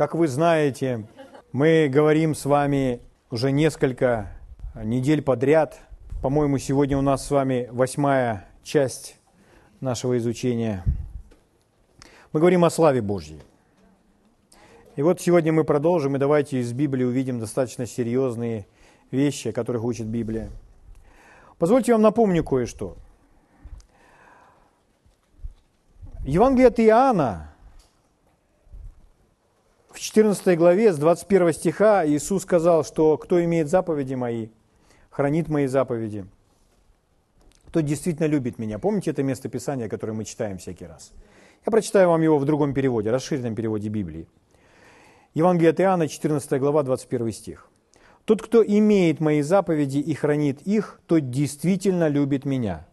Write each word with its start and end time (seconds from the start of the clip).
Как 0.00 0.14
вы 0.14 0.28
знаете, 0.28 1.06
мы 1.52 1.86
говорим 1.92 2.34
с 2.34 2.46
вами 2.46 3.02
уже 3.30 3.52
несколько 3.52 4.32
недель 4.74 5.20
подряд. 5.20 5.78
По-моему, 6.22 6.56
сегодня 6.56 6.96
у 6.96 7.02
нас 7.02 7.26
с 7.26 7.30
вами 7.30 7.68
восьмая 7.70 8.48
часть 8.62 9.18
нашего 9.82 10.16
изучения. 10.16 10.84
Мы 12.32 12.40
говорим 12.40 12.64
о 12.64 12.70
славе 12.70 13.02
Божьей. 13.02 13.42
И 14.96 15.02
вот 15.02 15.20
сегодня 15.20 15.52
мы 15.52 15.64
продолжим, 15.64 16.16
и 16.16 16.18
давайте 16.18 16.60
из 16.60 16.72
Библии 16.72 17.04
увидим 17.04 17.38
достаточно 17.38 17.84
серьезные 17.84 18.66
вещи, 19.10 19.48
о 19.48 19.52
которых 19.52 19.84
учит 19.84 20.06
Библия. 20.06 20.48
Позвольте 21.58 21.92
вам 21.92 22.00
напомню 22.00 22.42
кое-что. 22.42 22.96
Евангелие 26.24 26.68
от 26.68 26.80
Иоанна, 26.80 27.49
в 30.00 30.02
14 30.02 30.56
главе, 30.56 30.94
с 30.94 30.96
21 30.96 31.52
стиха, 31.52 32.06
Иисус 32.06 32.44
сказал, 32.44 32.86
что 32.86 33.18
кто 33.18 33.44
имеет 33.44 33.68
заповеди 33.68 34.14
мои, 34.14 34.48
хранит 35.10 35.50
мои 35.50 35.66
заповеди, 35.66 36.24
тот 37.70 37.84
действительно 37.84 38.24
любит 38.24 38.58
меня. 38.58 38.78
Помните 38.78 39.10
это 39.10 39.22
место 39.22 39.50
Писания, 39.50 39.90
которое 39.90 40.14
мы 40.14 40.24
читаем 40.24 40.56
всякий 40.56 40.86
раз? 40.86 41.12
Я 41.66 41.70
прочитаю 41.70 42.08
вам 42.08 42.22
его 42.22 42.38
в 42.38 42.46
другом 42.46 42.72
переводе, 42.72 43.10
расширенном 43.10 43.54
переводе 43.54 43.90
Библии. 43.90 44.26
Евангелие 45.34 45.68
от 45.68 45.80
Иоанна, 45.82 46.08
14 46.08 46.58
глава, 46.58 46.82
21 46.82 47.30
стих. 47.32 47.68
«Тот, 48.24 48.40
кто 48.40 48.64
имеет 48.64 49.20
мои 49.20 49.42
заповеди 49.42 49.98
и 49.98 50.14
хранит 50.14 50.62
их, 50.62 50.98
тот 51.08 51.28
действительно 51.28 52.08
любит 52.08 52.46
меня. 52.46 52.86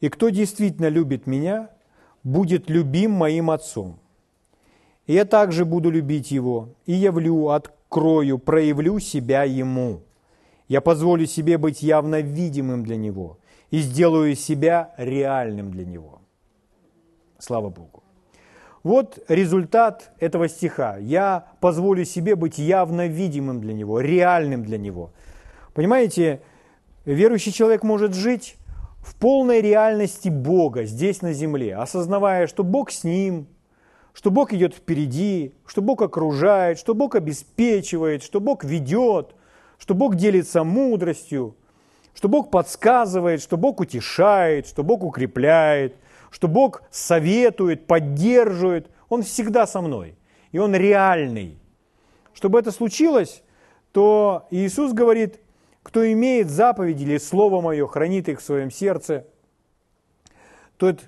И 0.00 0.08
кто 0.08 0.30
действительно 0.30 0.88
любит 0.88 1.26
меня, 1.26 1.68
будет 2.24 2.70
любим 2.70 3.10
моим 3.10 3.50
Отцом. 3.50 4.00
Я 5.08 5.24
также 5.24 5.64
буду 5.64 5.90
любить 5.90 6.30
его, 6.30 6.74
и 6.84 6.92
явлю, 6.92 7.48
открою, 7.48 8.38
проявлю 8.38 8.98
себя 9.00 9.42
ему. 9.44 10.02
Я 10.68 10.82
позволю 10.82 11.24
себе 11.24 11.56
быть 11.56 11.82
явно 11.82 12.20
видимым 12.20 12.84
для 12.84 12.96
него 12.96 13.38
и 13.70 13.78
сделаю 13.78 14.36
себя 14.36 14.92
реальным 14.98 15.70
для 15.70 15.86
него. 15.86 16.20
Слава 17.38 17.70
Богу. 17.70 18.02
Вот 18.82 19.18
результат 19.28 20.12
этого 20.20 20.46
стиха. 20.46 20.98
Я 20.98 21.52
позволю 21.60 22.04
себе 22.04 22.36
быть 22.36 22.58
явно 22.58 23.06
видимым 23.06 23.62
для 23.62 23.72
него, 23.72 24.00
реальным 24.00 24.62
для 24.62 24.76
него. 24.76 25.12
Понимаете, 25.72 26.42
верующий 27.06 27.52
человек 27.52 27.82
может 27.82 28.12
жить 28.12 28.56
в 28.98 29.14
полной 29.14 29.62
реальности 29.62 30.28
Бога 30.28 30.84
здесь 30.84 31.22
на 31.22 31.32
земле, 31.32 31.76
осознавая, 31.76 32.46
что 32.46 32.62
Бог 32.62 32.90
с 32.90 33.04
ним, 33.04 33.46
что 34.18 34.32
Бог 34.32 34.52
идет 34.52 34.74
впереди, 34.74 35.52
что 35.64 35.80
Бог 35.80 36.02
окружает, 36.02 36.80
что 36.80 36.92
Бог 36.92 37.14
обеспечивает, 37.14 38.24
что 38.24 38.40
Бог 38.40 38.64
ведет, 38.64 39.36
что 39.78 39.94
Бог 39.94 40.16
делится 40.16 40.64
мудростью, 40.64 41.54
что 42.14 42.28
Бог 42.28 42.50
подсказывает, 42.50 43.40
что 43.40 43.56
Бог 43.56 43.78
утешает, 43.78 44.66
что 44.66 44.82
Бог 44.82 45.04
укрепляет, 45.04 45.94
что 46.32 46.48
Бог 46.48 46.82
советует, 46.90 47.86
поддерживает. 47.86 48.90
Он 49.08 49.22
всегда 49.22 49.68
со 49.68 49.80
мной, 49.80 50.16
и 50.50 50.58
Он 50.58 50.74
реальный. 50.74 51.56
Чтобы 52.34 52.58
это 52.58 52.72
случилось, 52.72 53.44
то 53.92 54.48
Иисус 54.50 54.94
говорит, 54.94 55.38
кто 55.84 56.04
имеет 56.12 56.50
заповеди 56.50 57.04
или 57.04 57.18
Слово 57.18 57.60
Мое, 57.60 57.86
хранит 57.86 58.28
их 58.28 58.40
в 58.40 58.44
своем 58.44 58.72
сердце, 58.72 59.28
тот 60.76 61.02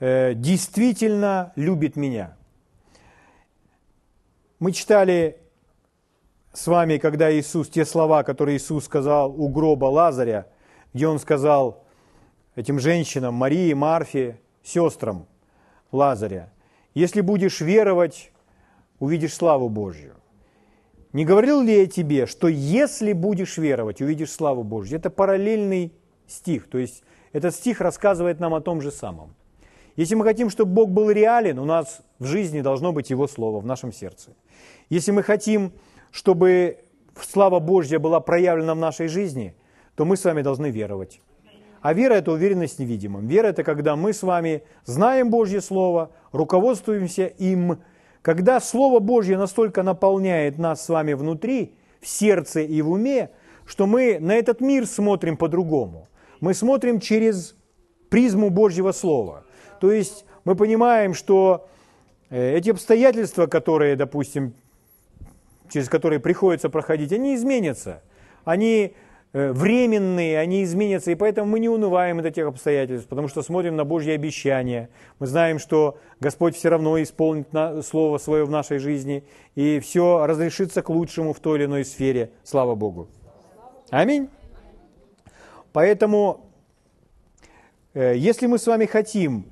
э, 0.00 0.34
действительно 0.34 1.54
любит 1.56 1.96
меня. 1.96 2.36
Мы 4.62 4.70
читали 4.70 5.38
с 6.52 6.68
вами, 6.68 6.98
когда 6.98 7.36
Иисус, 7.36 7.68
те 7.68 7.84
слова, 7.84 8.22
которые 8.22 8.58
Иисус 8.58 8.84
сказал 8.84 9.34
у 9.34 9.48
гроба 9.48 9.86
Лазаря, 9.86 10.46
где 10.94 11.08
Он 11.08 11.18
сказал 11.18 11.82
этим 12.54 12.78
женщинам, 12.78 13.34
Марии, 13.34 13.72
Марфе, 13.72 14.38
сестрам 14.62 15.26
Лазаря, 15.90 16.52
если 16.94 17.22
будешь 17.22 17.60
веровать, 17.60 18.30
увидишь 19.00 19.34
славу 19.34 19.68
Божью. 19.68 20.14
Не 21.12 21.24
говорил 21.24 21.60
ли 21.60 21.80
я 21.80 21.86
тебе, 21.88 22.26
что 22.26 22.46
если 22.46 23.14
будешь 23.14 23.58
веровать, 23.58 24.00
увидишь 24.00 24.30
славу 24.30 24.62
Божью? 24.62 24.96
Это 24.96 25.10
параллельный 25.10 25.92
стих, 26.28 26.70
то 26.70 26.78
есть 26.78 27.02
этот 27.32 27.52
стих 27.56 27.80
рассказывает 27.80 28.38
нам 28.38 28.54
о 28.54 28.60
том 28.60 28.80
же 28.80 28.92
самом. 28.92 29.34
Если 29.96 30.14
мы 30.14 30.24
хотим, 30.24 30.50
чтобы 30.50 30.72
Бог 30.72 30.90
был 30.90 31.10
реален, 31.10 31.58
у 31.58 31.64
нас 31.64 32.00
в 32.22 32.26
жизни 32.26 32.60
должно 32.60 32.92
быть 32.92 33.10
Его 33.10 33.26
Слово 33.26 33.60
в 33.60 33.66
нашем 33.66 33.92
сердце. 33.92 34.30
Если 34.88 35.12
мы 35.12 35.22
хотим, 35.22 35.72
чтобы 36.10 36.78
слава 37.20 37.60
Божья 37.60 37.98
была 37.98 38.20
проявлена 38.20 38.74
в 38.74 38.78
нашей 38.78 39.08
жизни, 39.08 39.54
то 39.94 40.04
мы 40.04 40.16
с 40.16 40.24
вами 40.24 40.42
должны 40.42 40.70
веровать. 40.70 41.20
А 41.80 41.92
вера– 41.92 42.14
это 42.14 42.32
уверенность 42.32 42.76
в 42.76 42.78
невидимом. 42.78 43.26
Вера– 43.26 43.46
это 43.48 43.64
когда 43.64 43.96
мы 43.96 44.12
с 44.12 44.22
вами 44.22 44.62
знаем 44.84 45.30
Божье 45.30 45.60
Слово, 45.60 46.10
руководствуемся 46.32 47.26
им– 47.26 47.78
когда 48.22 48.60
Слово 48.60 49.00
Божье 49.00 49.36
настолько 49.36 49.82
наполняет 49.82 50.56
нас 50.56 50.84
с 50.84 50.88
вами 50.88 51.12
внутри, 51.12 51.74
в 52.00 52.06
сердце 52.06 52.60
и 52.60 52.80
в 52.80 52.90
уме, 52.90 53.30
что 53.66 53.86
мы 53.86 54.18
на 54.20 54.34
этот 54.34 54.60
мир 54.60 54.86
смотрим 54.86 55.36
по-другому. 55.36 56.08
Мы 56.40 56.54
смотрим 56.54 57.00
через 57.00 57.56
призму 58.10 58.50
Божьего 58.50 58.92
Слова. 58.92 59.44
То 59.80 59.92
есть 59.92 60.24
мы 60.44 60.54
понимаем, 60.54 61.14
что 61.14 61.68
эти 62.36 62.70
обстоятельства, 62.70 63.46
которые, 63.46 63.96
допустим, 63.96 64.54
через 65.70 65.88
которые 65.88 66.20
приходится 66.20 66.68
проходить, 66.68 67.12
они 67.12 67.34
изменятся. 67.34 68.02
Они 68.44 68.94
Э, 69.34 69.50
временные, 69.50 70.38
они 70.38 70.62
изменятся, 70.62 71.10
и 71.10 71.14
поэтому 71.14 71.50
мы 71.50 71.58
не 71.58 71.70
унываем 71.70 72.18
от 72.18 72.26
этих 72.26 72.44
обстоятельств, 72.44 73.08
потому 73.08 73.28
что 73.28 73.42
смотрим 73.42 73.76
на 73.76 73.84
Божьи 73.86 74.12
обещания. 74.12 74.90
Мы 75.20 75.26
знаем, 75.26 75.58
что 75.58 75.96
Господь 76.20 76.54
все 76.54 76.68
равно 76.68 77.02
исполнит 77.02 77.48
Слово 77.82 78.18
Свое 78.18 78.44
в 78.44 78.50
нашей 78.50 78.76
жизни, 78.76 79.24
и 79.54 79.80
все 79.80 80.26
разрешится 80.26 80.82
к 80.82 80.90
лучшему 80.90 81.32
в 81.32 81.40
той 81.40 81.60
или 81.60 81.64
иной 81.64 81.86
сфере. 81.86 82.30
Слава 82.44 82.74
Богу. 82.74 83.08
Аминь. 83.88 84.28
Поэтому, 85.72 86.44
э, 87.94 88.14
если 88.16 88.46
мы 88.46 88.58
с 88.58 88.66
вами 88.66 88.84
хотим 88.84 89.46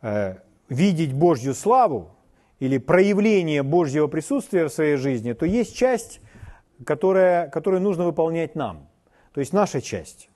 э, 0.00 0.36
видеть 0.70 1.12
Божью 1.12 1.52
славу 1.52 2.12
или 2.60 2.78
проявление 2.78 3.62
Божьего 3.62 4.06
присутствия 4.06 4.64
в 4.64 4.72
своей 4.72 4.96
жизни, 4.96 5.34
то 5.34 5.44
есть 5.44 5.76
часть, 5.76 6.20
которая, 6.86 7.50
которую 7.50 7.82
нужно 7.82 8.06
выполнять 8.06 8.54
нам– 8.54 8.86
то 9.32 9.40
есть 9.40 9.52
наша 9.52 9.80
часть. 9.80 10.28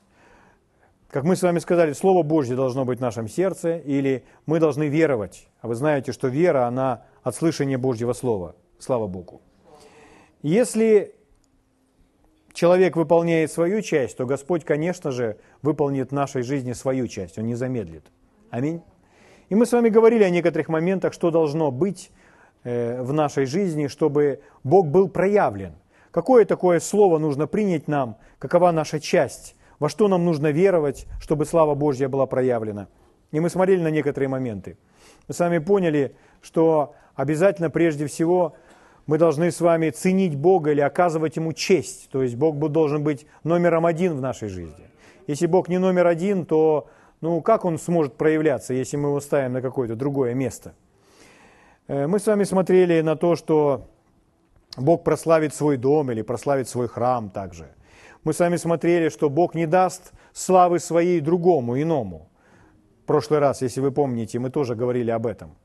Как 1.09 1.25
мы 1.25 1.37
с 1.37 1.43
вами 1.43 1.59
сказали, 1.61 1.93
Слово 1.93 2.23
Божье 2.23 2.57
должно 2.57 2.85
быть 2.85 2.99
в 2.99 3.03
нашем 3.03 3.29
сердце, 3.29 3.79
или 3.79 4.25
мы 4.47 4.59
должны 4.59 4.89
веровать. 4.89 5.49
А 5.61 5.69
вы 5.69 5.75
знаете, 5.75 6.13
что 6.13 6.29
вера, 6.29 6.67
она 6.67 7.05
от 7.23 7.37
слышания 7.37 7.79
Божьего 7.79 8.13
Слова. 8.13 8.57
Слава 8.79 9.07
Богу. 9.07 9.41
Если 10.43 11.15
человек 12.53 12.97
выполняет 12.97 13.51
свою 13.51 13.81
часть, 13.81 14.17
то 14.17 14.27
Господь, 14.27 14.65
конечно 14.65 15.11
же, 15.13 15.39
выполнит 15.63 16.11
в 16.11 16.15
нашей 16.15 16.43
жизни 16.43 16.73
свою 16.73 17.07
часть, 17.07 17.39
Он 17.39 17.47
не 17.47 17.55
замедлит. 17.55 18.05
Аминь. 18.51 18.83
И 19.55 19.57
мы 19.57 19.67
с 19.67 19.73
вами 19.73 19.89
говорили 19.89 20.25
о 20.25 20.31
некоторых 20.31 20.69
моментах, 20.69 21.13
что 21.13 21.31
должно 21.31 21.71
быть 21.71 22.11
э, 22.65 23.01
в 23.01 23.13
нашей 23.13 23.47
жизни, 23.47 23.87
чтобы 23.87 24.41
Бог 24.65 24.89
был 24.89 25.09
проявлен. 25.09 25.75
Какое 26.11 26.45
такое 26.45 26.81
слово 26.81 27.19
нужно 27.19 27.47
принять 27.47 27.87
нам? 27.87 28.17
Какова 28.41 28.73
наша 28.73 28.99
часть? 28.99 29.55
Во 29.79 29.89
что 29.89 30.09
нам 30.09 30.25
нужно 30.25 30.51
веровать, 30.51 31.07
чтобы 31.21 31.45
слава 31.45 31.77
Божья 31.77 32.09
была 32.09 32.27
проявлена? 32.27 32.89
И 33.31 33.39
мы 33.39 33.49
смотрели 33.49 33.81
на 33.81 33.93
некоторые 33.93 34.29
моменты. 34.29 34.77
Мы 35.29 35.35
с 35.35 35.39
вами 35.39 35.59
поняли, 35.59 36.17
что 36.43 36.97
обязательно 37.15 37.71
прежде 37.71 38.09
всего 38.09 38.57
мы 39.07 39.19
должны 39.19 39.53
с 39.53 39.61
вами 39.61 39.91
ценить 39.91 40.35
Бога 40.35 40.73
или 40.73 40.81
оказывать 40.81 41.37
Ему 41.37 41.53
честь. 41.53 42.09
То 42.11 42.25
есть 42.25 42.35
Бог 42.35 42.59
должен 42.59 43.05
быть 43.05 43.25
номером 43.45 43.87
один 43.87 44.15
в 44.17 44.21
нашей 44.21 44.49
жизни. 44.49 44.91
Если 45.29 45.47
Бог 45.47 45.69
не 45.69 45.79
номер 45.79 46.09
один, 46.09 46.45
то 46.45 46.89
ну, 47.25 47.41
как 47.41 47.65
Он 47.65 47.79
сможет 47.79 48.19
проявляться, 48.19 48.75
если 48.75 48.99
мы 48.99 49.09
его 49.09 49.19
ставим 49.19 49.55
на 49.55 49.63
какое-то 49.63 49.97
другое 49.97 50.35
место? 50.35 50.75
Э, 51.89 52.07
мы 52.07 52.19
с 52.19 52.27
вами 52.27 52.45
смотрели 52.45 53.01
на 53.01 53.17
то, 53.17 53.35
что 53.35 53.89
Бог 54.77 55.05
прославит 55.05 55.55
свой 55.55 55.79
дом 55.79 56.11
или 56.11 56.21
прославит 56.21 56.69
свой 56.69 56.87
храм 56.87 57.31
также. 57.31 57.69
Мы 58.25 58.35
с 58.35 58.41
вами 58.41 58.57
смотрели, 58.57 59.09
что 59.09 59.31
Бог 59.31 59.55
не 59.55 59.67
даст 59.67 60.13
славы 60.35 60.79
своей 60.79 61.21
другому, 61.21 61.81
иному. 61.81 62.29
В 63.05 63.07
прошлый 63.07 63.39
раз, 63.39 63.63
если 63.63 63.81
вы 63.81 63.91
помните, 63.91 64.39
мы 64.39 64.51
тоже 64.51 64.75
говорили 64.75 65.11
об 65.11 65.27
этом. 65.27 65.57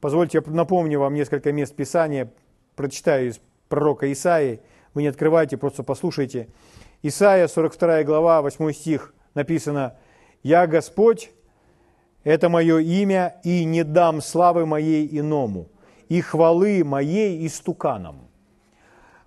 Позвольте, 0.00 0.42
я 0.42 0.52
напомню 0.52 1.00
вам 1.00 1.12
несколько 1.12 1.52
мест 1.52 1.76
Писания, 1.76 2.32
прочитаю 2.76 3.28
из 3.28 3.40
пророка 3.68 4.10
Исаии. 4.10 4.60
Вы 4.94 5.02
не 5.02 5.08
открывайте, 5.08 5.58
просто 5.58 5.82
послушайте. 5.82 6.48
Исаия, 7.02 7.46
42 7.46 8.04
глава, 8.04 8.40
8 8.40 8.72
стих, 8.72 9.12
написано, 9.34 9.98
«Я 10.44 10.68
Господь, 10.68 11.32
это 12.22 12.48
мое 12.48 12.78
имя, 12.78 13.36
и 13.44 13.64
не 13.64 13.82
дам 13.82 14.20
славы 14.20 14.66
моей 14.66 15.08
иному, 15.18 15.68
и 16.08 16.20
хвалы 16.20 16.84
моей 16.84 17.46
истуканам. 17.46 18.28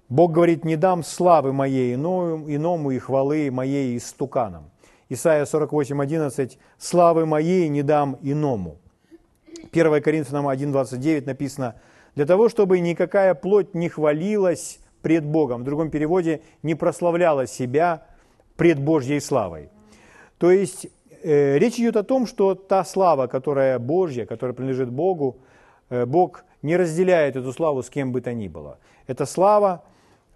Бог 0.09 0.31
говорит, 0.31 0.63
не 0.63 0.77
дам 0.77 1.03
славы 1.03 1.51
моей 1.51 1.93
иному, 1.95 2.91
и 2.91 2.99
хвалы 2.99 3.51
моей 3.51 3.97
истуканам. 3.97 4.71
Исайя 5.09 5.45
48, 5.45 6.01
11, 6.01 6.59
славы 6.77 7.25
моей 7.25 7.67
не 7.67 7.81
дам 7.81 8.17
иному. 8.21 8.77
1 9.71 10.01
Коринфянам 10.01 10.47
1.29 10.47 11.25
написано, 11.25 11.75
для 12.15 12.25
того, 12.25 12.47
чтобы 12.47 12.79
никакая 12.79 13.33
плоть 13.33 13.73
не 13.73 13.89
хвалилась 13.89 14.79
пред 15.01 15.25
Богом. 15.25 15.61
В 15.61 15.65
другом 15.65 15.89
переводе, 15.89 16.41
не 16.63 16.75
прославляла 16.75 17.47
себя 17.47 18.05
пред 18.55 18.79
Божьей 18.79 19.19
славой. 19.19 19.69
То 20.37 20.51
есть 20.51 20.87
речь 21.29 21.79
идет 21.79 21.95
о 21.95 22.03
том, 22.03 22.27
что 22.27 22.55
та 22.55 22.83
слава, 22.83 23.27
которая 23.27 23.79
Божья, 23.79 24.25
которая 24.25 24.53
принадлежит 24.53 24.89
Богу, 24.89 25.37
э, 25.89 26.05
Бог 26.05 26.43
не 26.61 26.77
разделяет 26.77 27.35
эту 27.35 27.53
славу 27.53 27.83
с 27.83 27.89
кем 27.89 28.11
бы 28.11 28.21
то 28.21 28.33
ни 28.33 28.47
было. 28.47 28.77
Это 29.07 29.25
слава 29.25 29.83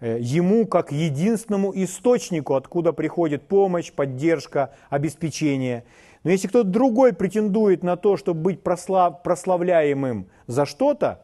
э, 0.00 0.18
Ему 0.20 0.66
как 0.66 0.92
единственному 0.92 1.72
источнику, 1.74 2.54
откуда 2.54 2.92
приходит 2.92 3.42
помощь, 3.42 3.92
поддержка, 3.92 4.70
обеспечение– 4.90 5.84
но 6.24 6.30
если 6.30 6.48
кто-то 6.48 6.68
другой 6.68 7.12
претендует 7.12 7.82
на 7.82 7.96
то, 7.96 8.16
чтобы 8.16 8.40
быть 8.40 8.62
прослав, 8.62 9.22
прославляемым 9.22 10.28
за 10.46 10.66
что-то, 10.66 11.22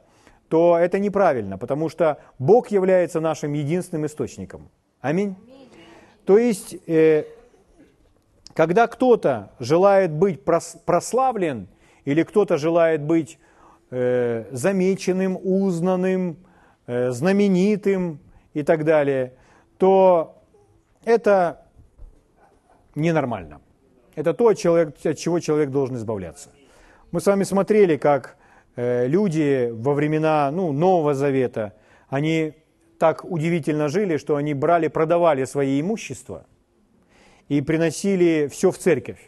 то 0.49 0.77
это 0.77 0.99
неправильно, 0.99 1.59
потому 1.59 1.89
что 1.89 2.19
Бог 2.39 2.71
является 2.71 3.21
нашим 3.21 3.53
единственным 3.53 4.07
источником. 4.07 4.71
Аминь. 5.01 5.37
То 6.25 6.39
есть, 6.39 6.77
э, 6.87 7.25
когда 8.59 8.89
кто-то 8.89 9.53
желает 9.61 10.11
быть 10.11 10.45
прославлен, 10.85 11.69
или 12.05 12.25
кто-то 12.25 12.57
желает 12.57 13.01
быть 13.01 13.39
э, 13.93 14.47
замеченным, 14.51 15.39
узнанным, 15.41 16.39
э, 16.89 17.13
знаменитым 17.13 18.19
и 18.55 18.65
так 18.65 18.85
далее, 18.85 19.35
то 19.77 20.43
это 21.05 21.67
ненормально. 22.97 23.61
Это 24.17 24.35
то, 24.35 24.49
от, 24.49 24.59
человек, 24.59 24.97
от 25.07 25.17
чего 25.17 25.39
человек 25.39 25.71
должен 25.71 25.95
избавляться. 25.95 26.49
Мы 27.13 27.21
с 27.21 27.27
вами 27.27 27.45
смотрели, 27.45 27.97
как 27.97 28.39
э, 28.75 29.07
люди 29.07 29.71
во 29.73 29.95
времена 29.95 30.51
ну, 30.51 30.73
Нового 30.73 31.15
Завета, 31.15 31.75
они 32.09 32.55
так 32.99 33.25
удивительно 33.25 33.87
жили, 33.87 34.17
что 34.17 34.35
они 34.35 34.53
брали, 34.53 34.89
продавали 34.89 35.45
свои 35.45 35.81
имущества 35.81 36.45
и 37.49 37.61
приносили 37.61 38.49
все 38.51 38.71
в 38.71 38.79
церковь. 38.79 39.19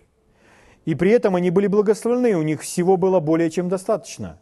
И 0.84 0.94
при 0.94 1.10
этом 1.10 1.36
они 1.36 1.50
были 1.50 1.66
благословлены, 1.66 2.36
у 2.36 2.42
них 2.42 2.62
всего 2.62 2.96
было 2.96 3.20
более 3.20 3.50
чем 3.50 3.68
достаточно. 3.68 4.40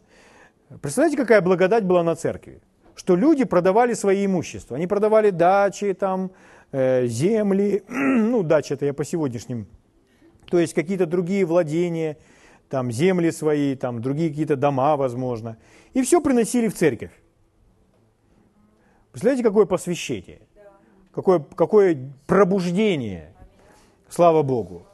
Представляете, 0.81 1.17
какая 1.17 1.41
благодать 1.41 1.83
была 1.83 2.03
на 2.03 2.15
церкви? 2.15 2.61
Что 2.95 3.15
люди 3.15 3.45
продавали 3.45 3.93
свои 3.93 4.25
имущества. 4.25 4.77
Они 4.77 4.87
продавали 4.87 5.31
дачи, 5.31 5.93
там, 5.93 6.31
э, 6.71 7.07
земли, 7.07 7.83
ну, 7.87 8.43
дачи 8.43 8.73
это 8.73 8.85
я 8.85 8.93
по 8.93 9.03
сегодняшним 9.03 9.67
то 10.49 10.59
есть 10.59 10.73
какие-то 10.73 11.05
другие 11.05 11.45
владения, 11.45 12.17
там 12.69 12.91
земли 12.91 13.31
свои, 13.31 13.75
там 13.75 14.01
другие 14.01 14.29
какие-то 14.29 14.55
дома, 14.55 14.97
возможно. 14.97 15.57
И 15.93 16.01
все 16.01 16.21
приносили 16.21 16.67
в 16.67 16.75
церковь. 16.75 17.11
Представляете, 19.11 19.43
какое 19.43 19.65
посвящение? 19.65 20.41
Какое, 21.11 21.39
какое 21.39 22.13
пробуждение, 22.27 23.33
слава 24.09 24.43
Богу. 24.43 24.85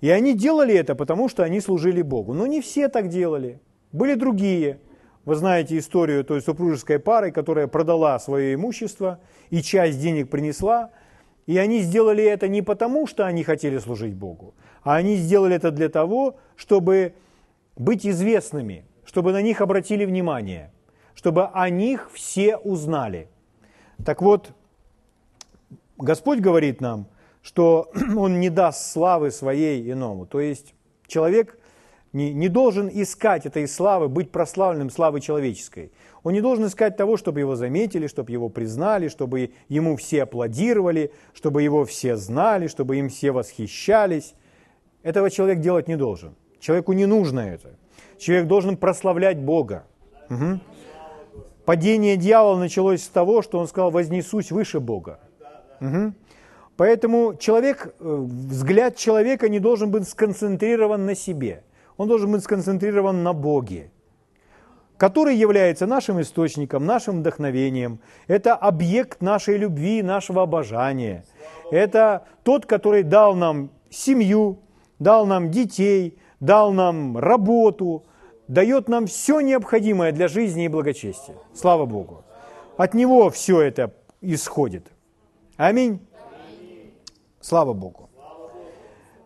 И 0.00 0.10
они 0.10 0.34
делали 0.34 0.74
это, 0.74 0.94
потому 0.94 1.28
что 1.28 1.44
они 1.44 1.60
служили 1.60 2.02
Богу. 2.02 2.34
Но 2.34 2.46
не 2.46 2.60
все 2.60 2.88
так 2.88 3.08
делали. 3.08 3.60
Были 3.92 4.14
другие. 4.14 4.80
Вы 5.24 5.36
знаете 5.36 5.78
историю 5.78 6.24
той 6.24 6.40
супружеской 6.42 6.98
пары, 6.98 7.30
которая 7.30 7.68
продала 7.68 8.18
свое 8.18 8.54
имущество 8.54 9.20
и 9.50 9.62
часть 9.62 10.00
денег 10.00 10.28
принесла. 10.28 10.90
И 11.46 11.56
они 11.58 11.80
сделали 11.80 12.24
это 12.24 12.48
не 12.48 12.62
потому, 12.62 13.06
что 13.06 13.26
они 13.26 13.44
хотели 13.44 13.78
служить 13.78 14.14
Богу, 14.14 14.54
а 14.82 14.96
они 14.96 15.16
сделали 15.16 15.56
это 15.56 15.70
для 15.70 15.88
того, 15.88 16.36
чтобы 16.56 17.14
быть 17.76 18.06
известными, 18.06 18.84
чтобы 19.04 19.32
на 19.32 19.42
них 19.42 19.60
обратили 19.60 20.04
внимание, 20.04 20.72
чтобы 21.14 21.46
о 21.46 21.68
них 21.68 22.10
все 22.12 22.56
узнали. 22.56 23.28
Так 24.04 24.22
вот, 24.22 24.52
Господь 25.98 26.40
говорит 26.40 26.80
нам, 26.80 27.06
что 27.42 27.90
Он 28.16 28.40
не 28.40 28.50
даст 28.50 28.92
славы 28.92 29.30
своей 29.30 29.90
иному. 29.90 30.26
То 30.26 30.40
есть 30.40 30.74
человек 31.06 31.58
не, 32.12 32.32
не 32.32 32.48
должен 32.48 32.88
искать 32.92 33.46
этой 33.46 33.66
славы, 33.66 34.08
быть 34.08 34.30
прославленным 34.30 34.90
славой 34.90 35.20
человеческой. 35.20 35.92
Он 36.22 36.32
не 36.32 36.40
должен 36.40 36.66
искать 36.66 36.96
того, 36.96 37.16
чтобы 37.16 37.40
его 37.40 37.56
заметили, 37.56 38.06
чтобы 38.06 38.30
его 38.30 38.48
признали, 38.48 39.08
чтобы 39.08 39.50
ему 39.68 39.96
все 39.96 40.22
аплодировали, 40.22 41.12
чтобы 41.34 41.62
его 41.62 41.84
все 41.84 42.16
знали, 42.16 42.68
чтобы 42.68 42.98
им 42.98 43.08
все 43.08 43.32
восхищались. 43.32 44.34
Этого 45.02 45.30
человек 45.30 45.60
делать 45.60 45.88
не 45.88 45.96
должен. 45.96 46.34
Человеку 46.60 46.92
не 46.92 47.06
нужно 47.06 47.40
это. 47.40 47.70
Человек 48.18 48.46
должен 48.46 48.76
прославлять 48.76 49.38
Бога. 49.38 49.84
Угу. 50.30 50.60
Падение 51.64 52.16
дьявола 52.16 52.58
началось 52.58 53.02
с 53.02 53.08
того, 53.08 53.42
что 53.42 53.58
он 53.58 53.66
сказал, 53.66 53.90
вознесусь 53.90 54.52
выше 54.52 54.78
Бога. 54.78 55.18
Угу. 55.80 56.12
Поэтому 56.76 57.34
человек, 57.34 57.94
э, 57.98 58.26
взгляд 58.50 58.96
человека 58.96 59.48
не 59.48 59.60
должен 59.60 59.90
быть 59.90 60.08
сконцентрирован 60.08 61.04
на 61.06 61.14
себе. 61.14 61.64
Он 61.96 62.08
должен 62.08 62.32
быть 62.32 62.42
сконцентрирован 62.42 63.22
на 63.22 63.32
Боге, 63.32 63.90
который 64.96 65.36
является 65.36 65.86
нашим 65.86 66.20
источником, 66.20 66.86
нашим 66.86 67.20
вдохновением. 67.20 68.00
Это 68.26 68.54
объект 68.54 69.20
нашей 69.20 69.58
любви, 69.58 70.02
нашего 70.02 70.42
обожания. 70.42 71.24
Это 71.70 72.26
тот, 72.42 72.66
который 72.66 73.02
дал 73.02 73.34
нам 73.34 73.70
семью, 73.90 74.58
дал 74.98 75.26
нам 75.26 75.50
детей, 75.50 76.18
дал 76.40 76.72
нам 76.72 77.18
работу, 77.18 78.04
дает 78.48 78.88
нам 78.88 79.06
все 79.06 79.40
необходимое 79.40 80.12
для 80.12 80.28
жизни 80.28 80.64
и 80.64 80.68
благочестия. 80.68 81.36
Слава 81.54 81.84
Богу. 81.84 82.24
От 82.76 82.94
Него 82.94 83.28
все 83.30 83.60
это 83.60 83.92
исходит. 84.20 84.86
Аминь. 85.56 86.00
Слава 87.42 87.72
Богу. 87.72 88.08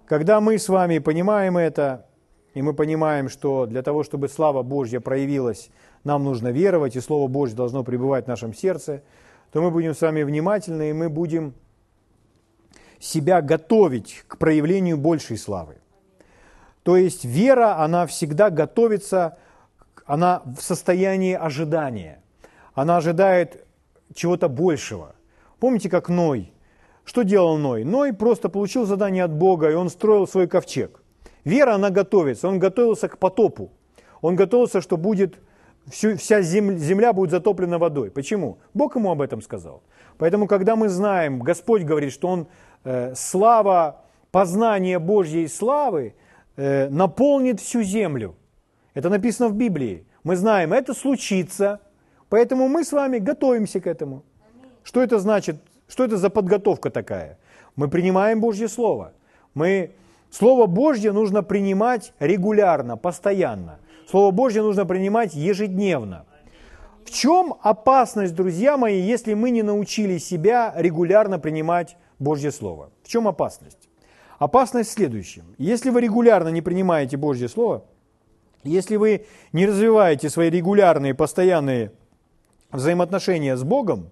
Когда 0.07 0.41
мы 0.41 0.59
с 0.59 0.71
вами 0.71 0.99
понимаем 1.01 1.59
это, 1.59 2.07
и 2.55 2.63
мы 2.63 2.73
понимаем, 2.73 3.29
что 3.29 3.67
для 3.67 3.83
того, 3.83 4.05
чтобы 4.05 4.29
слава 4.29 4.63
Божья 4.63 5.01
проявилась, 5.01 5.69
нам 6.03 6.25
нужно 6.25 6.49
веровать, 6.49 6.97
и 6.97 7.01
Слово 7.01 7.29
Божье 7.29 7.55
должно 7.55 7.85
пребывать 7.85 8.25
в 8.25 8.29
нашем 8.29 8.55
сердце, 8.55 9.03
то 9.53 9.61
мы 9.61 9.71
будем 9.71 9.95
с 9.95 10.01
вами 10.01 10.23
внимательны, 10.23 10.91
и 10.91 10.93
мы 10.95 11.11
будем 11.11 11.53
себя 12.99 13.43
готовить 13.43 14.25
к 14.27 14.39
проявлению 14.39 14.97
большей 14.97 15.37
славы. 15.37 15.77
То 16.85 16.97
есть 16.97 17.27
вера, 17.27 17.83
она 17.83 18.07
всегда 18.07 18.49
готовится, 18.49 19.37
она 20.07 20.41
в 20.47 20.63
состоянии 20.63 21.35
ожидания. 21.35 22.23
Она 22.73 22.97
ожидает 22.97 23.67
чего-то 24.15 24.49
большего. 24.49 25.15
Помните, 25.59 25.91
как 25.91 26.09
Ной? 26.09 26.51
Что 27.07 27.23
делал 27.23 27.57
Ной? 27.57 27.85
Ной 27.85 28.13
просто 28.13 28.49
получил 28.49 28.85
задание 28.85 29.23
от 29.25 29.33
Бога, 29.33 29.71
и 29.71 29.75
он 29.75 29.89
строил 29.91 30.27
свой 30.27 30.49
ковчег. 30.49 31.01
Вера, 31.45 31.75
она 31.75 31.91
готовится. 31.91 32.49
Он 32.49 32.59
готовился 32.59 33.09
к 33.09 33.19
потопу. 33.19 33.71
Он 34.21 34.35
готовился, 34.35 34.81
что 34.81 34.97
будет 34.97 35.39
всю, 35.89 36.17
вся 36.17 36.43
земля, 36.43 37.13
будет 37.13 37.31
затоплена 37.31 37.79
водой. 37.79 38.11
Почему? 38.11 38.59
Бог 38.75 38.97
ему 38.97 39.13
об 39.13 39.23
этом 39.23 39.41
сказал. 39.41 39.85
Поэтому, 40.19 40.49
когда 40.49 40.75
мы 40.75 40.89
знаем, 40.89 41.39
Господь 41.39 41.85
говорит, 41.85 42.13
что 42.13 42.29
Он 42.29 42.49
э, 42.85 43.15
слава, 43.15 44.05
познание 44.33 44.99
Божьей 44.99 45.47
славы 45.47 46.15
э, 46.57 46.89
наполнит 46.89 47.61
всю 47.61 47.83
землю. 47.83 48.35
Это 48.95 49.11
написано 49.11 49.49
в 49.49 49.55
Библии. 49.55 50.07
Мы 50.25 50.35
знаем, 50.35 50.73
это 50.73 50.93
случится, 50.93 51.79
поэтому 52.29 52.67
мы 52.67 52.83
с 52.83 52.93
вами 52.93 53.19
готовимся 53.19 53.81
к 53.81 53.87
этому. 53.87 54.25
Что 54.83 55.03
это 55.03 55.21
значит? 55.21 55.57
Что 55.89 56.05
это 56.05 56.17
за 56.17 56.31
подготовка 56.31 56.91
такая? 56.91 57.39
Мы 57.77 57.89
принимаем 57.89 58.41
Божье 58.41 58.69
Слово. 58.69 59.13
Мы, 59.55 59.93
Слово 60.31 60.67
Божье 60.67 61.13
нужно 61.13 61.43
принимать 61.43 62.13
регулярно, 62.19 62.97
постоянно. 62.97 63.79
Слово 64.09 64.31
Божье 64.31 64.63
нужно 64.63 64.87
принимать 64.87 65.35
ежедневно. 65.35 66.27
В 67.05 67.11
чем 67.11 67.55
опасность, 67.63 68.35
друзья 68.35 68.77
мои, 68.77 69.01
если 69.01 69.35
мы 69.35 69.51
не 69.51 69.63
научили 69.63 70.19
себя 70.19 70.73
регулярно 70.77 71.39
принимать 71.39 71.97
Божье 72.19 72.51
Слово? 72.51 72.91
В 73.05 73.09
чем 73.09 73.29
опасность? 73.29 73.89
Опасность 74.39 74.91
в 74.91 74.93
следующем. 74.93 75.55
Если 75.57 75.91
вы 75.91 76.01
регулярно 76.01 76.49
не 76.49 76.63
принимаете 76.63 77.17
Божье 77.17 77.49
Слово, 77.49 77.85
если 78.65 78.97
вы 78.97 79.27
не 79.53 79.67
развиваете 79.67 80.29
свои 80.29 80.51
регулярные, 80.51 81.15
постоянные 81.15 81.93
взаимоотношения 82.73 83.57
с 83.57 83.63
Богом, 83.63 84.11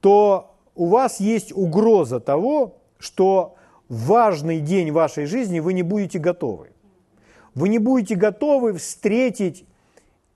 то 0.00 0.49
у 0.80 0.86
вас 0.86 1.20
есть 1.20 1.52
угроза 1.54 2.20
того, 2.20 2.78
что 2.98 3.56
важный 3.90 4.60
день 4.60 4.92
вашей 4.92 5.26
жизни 5.26 5.60
вы 5.60 5.74
не 5.74 5.82
будете 5.82 6.18
готовы. 6.18 6.70
Вы 7.54 7.68
не 7.68 7.78
будете 7.78 8.14
готовы 8.14 8.72
встретить 8.72 9.66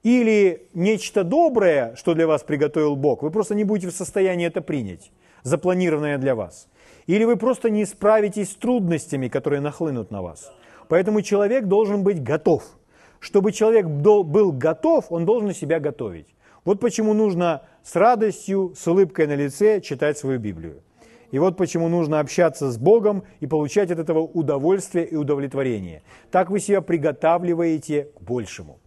или 0.03 0.69
нечто 0.75 1.25
доброе, 1.25 1.97
что 1.97 2.13
для 2.13 2.27
вас 2.27 2.43
приготовил 2.43 2.95
Бог, 2.95 3.23
вы 3.23 3.31
просто 3.31 3.55
не 3.55 3.65
будете 3.65 3.89
в 3.89 3.97
состоянии 3.97 4.47
это 4.47 4.61
принять, 4.61 5.13
запланированное 5.45 6.19
для 6.19 6.35
вас. 6.35 6.69
Или 7.07 7.25
вы 7.25 7.37
просто 7.37 7.71
не 7.71 7.87
справитесь 7.87 8.51
с 8.51 8.55
трудностями, 8.55 9.29
которые 9.29 9.63
нахлынут 9.63 10.11
на 10.11 10.21
вас. 10.21 10.53
Поэтому 10.89 11.23
человек 11.23 11.69
должен 11.69 12.03
быть 12.03 12.23
готов. 12.23 12.65
Чтобы 13.19 13.53
человек 13.53 13.87
был 13.87 14.53
готов, 14.53 15.07
он 15.09 15.25
должен 15.25 15.55
себя 15.55 15.81
готовить. 15.81 16.27
Вот 16.65 16.81
почему 16.81 17.13
нужно 17.13 17.63
с 17.83 17.95
радостью, 17.95 18.73
с 18.77 18.87
улыбкой 18.87 19.27
на 19.27 19.37
лице 19.37 19.81
читать 19.81 20.19
свою 20.19 20.39
Библию. 20.39 20.83
И 21.31 21.39
вот 21.39 21.57
почему 21.57 21.89
нужно 21.89 22.21
общаться 22.21 22.71
с 22.71 22.79
Богом 22.79 23.25
и 23.41 23.47
получать 23.47 23.91
от 23.91 23.99
этого 23.99 24.21
удовольствие 24.21 25.05
и 25.05 25.17
удовлетворение. 25.17 26.03
Так 26.31 26.51
вы 26.51 26.61
себя 26.61 26.81
приготавливаете 26.81 28.09
к 28.15 28.23
большему. 28.23 28.79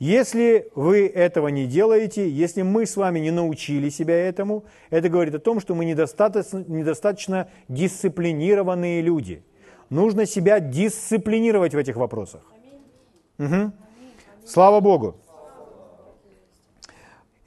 Если 0.00 0.70
вы 0.74 1.06
этого 1.06 1.48
не 1.48 1.66
делаете, 1.66 2.28
если 2.28 2.62
мы 2.62 2.84
с 2.84 2.96
вами 2.96 3.20
не 3.20 3.30
научили 3.30 3.90
себя 3.90 4.16
этому, 4.16 4.64
это 4.90 5.08
говорит 5.08 5.34
о 5.34 5.38
том, 5.38 5.60
что 5.60 5.74
мы 5.74 5.84
недостаточно, 5.84 6.64
недостаточно 6.66 7.48
дисциплинированные 7.68 9.02
люди. 9.02 9.44
Нужно 9.90 10.26
себя 10.26 10.58
дисциплинировать 10.58 11.74
в 11.74 11.78
этих 11.78 11.96
вопросах. 11.96 12.42
Угу. 13.38 13.72
Слава 14.44 14.80
Богу. 14.80 15.16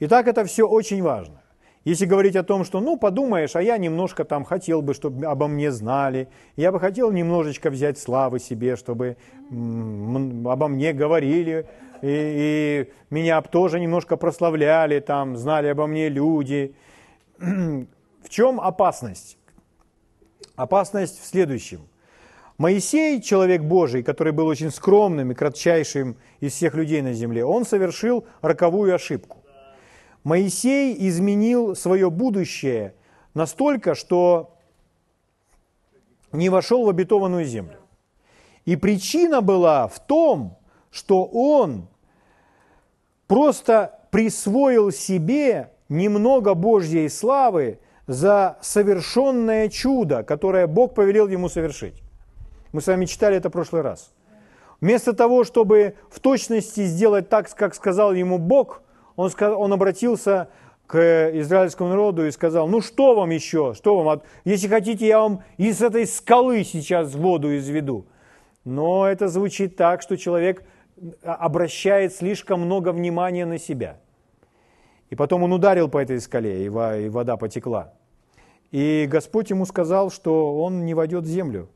Итак, 0.00 0.28
это 0.28 0.44
все 0.44 0.66
очень 0.66 1.02
важно. 1.02 1.42
Если 1.84 2.06
говорить 2.06 2.36
о 2.36 2.42
том, 2.42 2.64
что, 2.64 2.80
ну, 2.80 2.98
подумаешь, 2.98 3.56
а 3.56 3.62
я 3.62 3.78
немножко 3.78 4.24
там 4.24 4.44
хотел 4.44 4.82
бы, 4.82 4.94
чтобы 4.94 5.24
обо 5.26 5.48
мне 5.48 5.72
знали, 5.72 6.28
я 6.56 6.70
бы 6.70 6.78
хотел 6.78 7.10
немножечко 7.10 7.70
взять 7.70 7.98
славы 7.98 8.40
себе, 8.40 8.76
чтобы 8.76 9.16
обо 9.50 10.68
мне 10.68 10.92
говорили, 10.92 11.66
и, 12.02 12.08
и 12.08 12.92
меня 13.10 13.40
тоже 13.40 13.80
немножко 13.80 14.16
прославляли, 14.16 15.00
там, 15.00 15.36
знали 15.36 15.68
обо 15.68 15.86
мне 15.86 16.08
люди. 16.08 16.74
В 17.38 18.28
чем 18.28 18.60
опасность? 18.60 19.38
Опасность 20.56 21.20
в 21.20 21.24
следующем. 21.24 21.88
Моисей, 22.58 23.22
человек 23.22 23.62
Божий, 23.62 24.02
который 24.02 24.32
был 24.32 24.46
очень 24.46 24.70
скромным 24.70 25.30
и 25.30 25.34
кратчайшим 25.34 26.16
из 26.40 26.52
всех 26.52 26.74
людей 26.74 27.00
на 27.00 27.12
земле, 27.12 27.44
он 27.44 27.64
совершил 27.64 28.26
роковую 28.42 28.94
ошибку. 28.94 29.37
Моисей 30.24 30.96
изменил 31.08 31.74
свое 31.74 32.10
будущее 32.10 32.94
настолько, 33.34 33.94
что 33.94 34.56
не 36.32 36.48
вошел 36.48 36.84
в 36.84 36.88
обетованную 36.88 37.44
землю. 37.44 37.78
И 38.64 38.76
причина 38.76 39.40
была 39.40 39.88
в 39.88 39.98
том, 40.04 40.58
что 40.90 41.24
он 41.24 41.88
просто 43.26 43.98
присвоил 44.10 44.90
себе 44.90 45.70
немного 45.88 46.54
Божьей 46.54 47.08
славы 47.08 47.78
за 48.06 48.58
совершенное 48.60 49.68
чудо, 49.68 50.22
которое 50.22 50.66
Бог 50.66 50.94
повелел 50.94 51.28
ему 51.28 51.48
совершить. 51.48 52.02
Мы 52.72 52.80
с 52.80 52.86
вами 52.86 53.06
читали 53.06 53.36
это 53.36 53.48
в 53.48 53.52
прошлый 53.52 53.82
раз. 53.82 54.12
Вместо 54.80 55.12
того, 55.12 55.44
чтобы 55.44 55.94
в 56.10 56.20
точности 56.20 56.84
сделать 56.84 57.28
так, 57.28 57.52
как 57.54 57.74
сказал 57.74 58.12
ему 58.12 58.38
Бог, 58.38 58.82
он, 59.18 59.32
он 59.40 59.72
обратился 59.72 60.48
к 60.86 61.30
израильскому 61.34 61.90
народу 61.90 62.24
и 62.26 62.30
сказал, 62.30 62.68
ну 62.68 62.80
что 62.80 63.14
вам 63.16 63.30
еще, 63.30 63.74
что 63.74 64.00
вам, 64.00 64.22
если 64.44 64.68
хотите, 64.68 65.06
я 65.08 65.18
вам 65.18 65.42
из 65.56 65.82
этой 65.82 66.06
скалы 66.06 66.62
сейчас 66.62 67.14
воду 67.14 67.54
изведу. 67.56 68.06
Но 68.64 69.06
это 69.06 69.28
звучит 69.28 69.76
так, 69.76 70.02
что 70.02 70.16
человек 70.16 70.64
обращает 71.22 72.14
слишком 72.14 72.60
много 72.60 72.92
внимания 72.92 73.44
на 73.44 73.58
себя. 73.58 73.98
И 75.10 75.16
потом 75.16 75.42
он 75.42 75.52
ударил 75.52 75.88
по 75.88 75.98
этой 75.98 76.20
скале, 76.20 76.66
и 76.66 76.68
вода 76.68 77.36
потекла. 77.36 77.94
И 78.70 79.08
Господь 79.10 79.50
ему 79.50 79.66
сказал, 79.66 80.10
что 80.10 80.62
он 80.62 80.84
не 80.84 80.94
войдет 80.94 81.24
в 81.24 81.28
землю. 81.28 81.68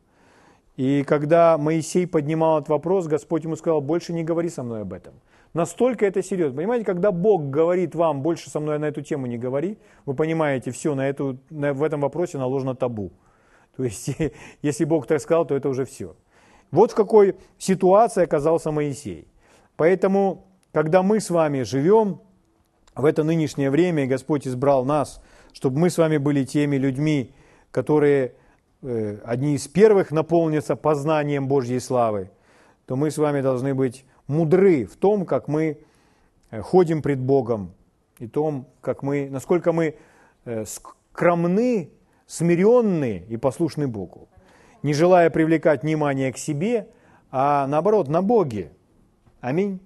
И 0.76 1.02
когда 1.04 1.58
Моисей 1.58 2.06
поднимал 2.06 2.58
этот 2.58 2.68
вопрос, 2.68 3.06
Господь 3.08 3.44
ему 3.44 3.56
сказал, 3.56 3.80
больше 3.80 4.12
не 4.12 4.22
говори 4.22 4.48
со 4.48 4.62
мной 4.62 4.82
об 4.82 4.92
этом. 4.92 5.14
Настолько 5.54 6.06
это 6.06 6.22
серьезно. 6.22 6.56
Понимаете, 6.56 6.84
когда 6.86 7.12
Бог 7.12 7.50
говорит 7.50 7.94
вам, 7.94 8.22
больше 8.22 8.48
со 8.48 8.58
мной 8.58 8.78
на 8.78 8.86
эту 8.86 9.02
тему 9.02 9.26
не 9.26 9.36
говори, 9.36 9.78
вы 10.06 10.14
понимаете, 10.14 10.70
все, 10.70 10.94
на 10.94 11.08
эту, 11.08 11.38
на, 11.50 11.74
в 11.74 11.82
этом 11.82 12.00
вопросе 12.00 12.38
наложено 12.38 12.74
табу. 12.74 13.12
То 13.76 13.84
есть, 13.84 14.16
если 14.62 14.84
Бог 14.84 15.06
так 15.06 15.20
сказал, 15.20 15.44
то 15.44 15.54
это 15.54 15.68
уже 15.68 15.84
все. 15.84 16.16
Вот 16.70 16.92
в 16.92 16.94
какой 16.94 17.36
ситуации 17.58 18.22
оказался 18.22 18.70
Моисей. 18.70 19.28
Поэтому, 19.76 20.46
когда 20.72 21.02
мы 21.02 21.20
с 21.20 21.28
вами 21.28 21.62
живем 21.62 22.20
в 22.94 23.04
это 23.04 23.22
нынешнее 23.22 23.70
время, 23.70 24.04
и 24.04 24.06
Господь 24.06 24.46
избрал 24.46 24.86
нас, 24.86 25.22
чтобы 25.52 25.78
мы 25.78 25.90
с 25.90 25.98
вами 25.98 26.16
были 26.16 26.44
теми 26.44 26.76
людьми, 26.76 27.34
которые 27.70 28.34
э, 28.82 29.18
одни 29.24 29.54
из 29.54 29.68
первых 29.68 30.12
наполнятся 30.12 30.76
познанием 30.76 31.46
Божьей 31.46 31.78
славы, 31.78 32.30
то 32.86 32.96
мы 32.96 33.10
с 33.10 33.18
вами 33.18 33.42
должны 33.42 33.74
быть 33.74 34.06
мудры 34.26 34.84
в 34.86 34.96
том, 34.96 35.26
как 35.26 35.48
мы 35.48 35.78
э, 36.50 36.60
ходим 36.60 37.02
пред 37.02 37.20
Богом, 37.20 37.74
и 38.18 38.26
том, 38.26 38.66
как 38.80 39.02
мы, 39.02 39.28
насколько 39.30 39.72
мы 39.72 39.96
э, 40.44 40.64
скромны, 40.64 41.90
смиренны 42.26 43.24
и 43.28 43.36
послушны 43.36 43.88
Богу, 43.88 44.28
не 44.82 44.94
желая 44.94 45.30
привлекать 45.30 45.82
внимание 45.82 46.32
к 46.32 46.38
себе, 46.38 46.88
а 47.30 47.66
наоборот, 47.66 48.08
на 48.08 48.22
Боге. 48.22 48.72
Аминь. 49.40 49.80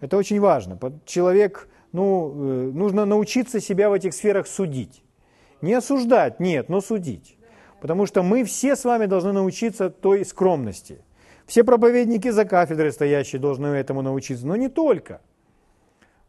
Это 0.00 0.16
очень 0.16 0.40
важно. 0.40 0.78
Человек, 1.04 1.68
ну, 1.92 2.32
э, 2.34 2.70
нужно 2.72 3.06
научиться 3.06 3.60
себя 3.60 3.88
в 3.88 3.94
этих 3.94 4.12
сферах 4.12 4.46
судить. 4.46 5.02
Не 5.62 5.74
осуждать, 5.74 6.40
нет, 6.40 6.68
но 6.68 6.80
судить. 6.80 7.38
Потому 7.80 8.06
что 8.06 8.22
мы 8.22 8.44
все 8.44 8.76
с 8.76 8.84
вами 8.84 9.06
должны 9.06 9.32
научиться 9.32 9.90
той 9.90 10.24
скромности. 10.24 10.98
Все 11.46 11.62
проповедники 11.62 12.28
за 12.30 12.44
кафедрой 12.44 12.92
стоящие 12.92 13.40
должны 13.40 13.68
этому 13.68 14.02
научиться, 14.02 14.46
но 14.46 14.56
не 14.56 14.68
только. 14.68 15.20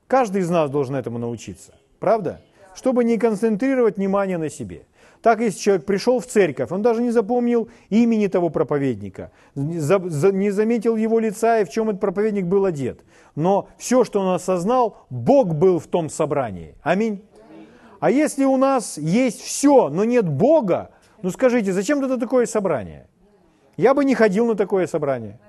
Каждый 0.07 0.41
из 0.41 0.50
нас 0.50 0.69
должен 0.69 0.95
этому 0.95 1.17
научиться, 1.17 1.74
правда? 2.00 2.39
Чтобы 2.75 3.03
не 3.03 3.17
концентрировать 3.17 3.97
внимание 3.97 4.38
на 4.38 4.50
себе. 4.50 4.83
Так, 5.24 5.41
если 5.41 5.59
человек 5.59 5.86
пришел 5.86 6.19
в 6.19 6.27
церковь, 6.27 6.71
он 6.71 6.83
даже 6.83 7.01
не 7.01 7.09
запомнил 7.09 7.69
имени 7.89 8.27
того 8.27 8.51
проповедника, 8.51 9.31
не 9.55 10.51
заметил 10.51 10.95
его 10.95 11.19
лица 11.19 11.59
и 11.59 11.65
в 11.65 11.69
чем 11.69 11.89
этот 11.89 12.00
проповедник 12.00 12.45
был 12.45 12.65
одет. 12.65 13.01
Но 13.36 13.67
все, 13.77 14.03
что 14.03 14.19
он 14.21 14.36
осознал, 14.36 14.97
Бог 15.09 15.55
был 15.55 15.79
в 15.79 15.88
том 15.88 16.09
собрании. 16.09 16.75
Аминь. 16.83 17.24
А 18.00 18.12
если 18.12 18.45
у 18.45 18.57
нас 18.57 19.00
есть 19.00 19.41
все, 19.41 19.89
но 19.89 20.03
нет 20.03 20.29
Бога, 20.29 20.91
ну 21.24 21.31
скажите, 21.31 21.74
зачем 21.74 22.00
тогда 22.00 22.17
такое 22.17 22.45
собрание? 22.45 23.07
Я 23.77 23.93
бы 23.93 24.03
не 24.03 24.15
ходил 24.15 24.48
на 24.48 24.55
такое 24.55 24.88
собрание. 24.88 25.39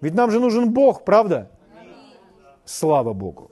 Ведь 0.00 0.14
нам 0.14 0.30
же 0.30 0.38
нужен 0.38 0.72
Бог, 0.72 1.04
правда? 1.04 1.50
Слава 2.64 3.12
Богу. 3.12 3.50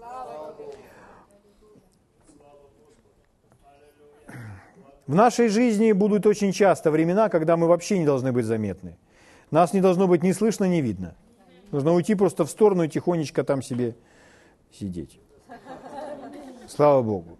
В 5.07 5.15
нашей 5.15 5.49
жизни 5.49 5.93
будут 5.93 6.27
очень 6.27 6.53
часто 6.53 6.91
времена, 6.91 7.29
когда 7.29 7.57
мы 7.57 7.67
вообще 7.67 7.99
не 7.99 8.05
должны 8.05 8.33
быть 8.33 8.45
заметны. 8.45 8.97
Нас 9.51 9.73
не 9.73 9.81
должно 9.81 10.09
быть 10.09 10.23
ни 10.23 10.33
слышно, 10.33 10.65
ни 10.65 10.81
видно. 10.81 11.15
Нужно 11.71 11.93
уйти 11.93 12.15
просто 12.15 12.45
в 12.45 12.51
сторону 12.51 12.85
и 12.85 12.89
тихонечко 12.89 13.45
там 13.45 13.63
себе 13.63 13.97
сидеть. 14.73 15.21
Слава 16.69 17.03
Богу. 17.03 17.39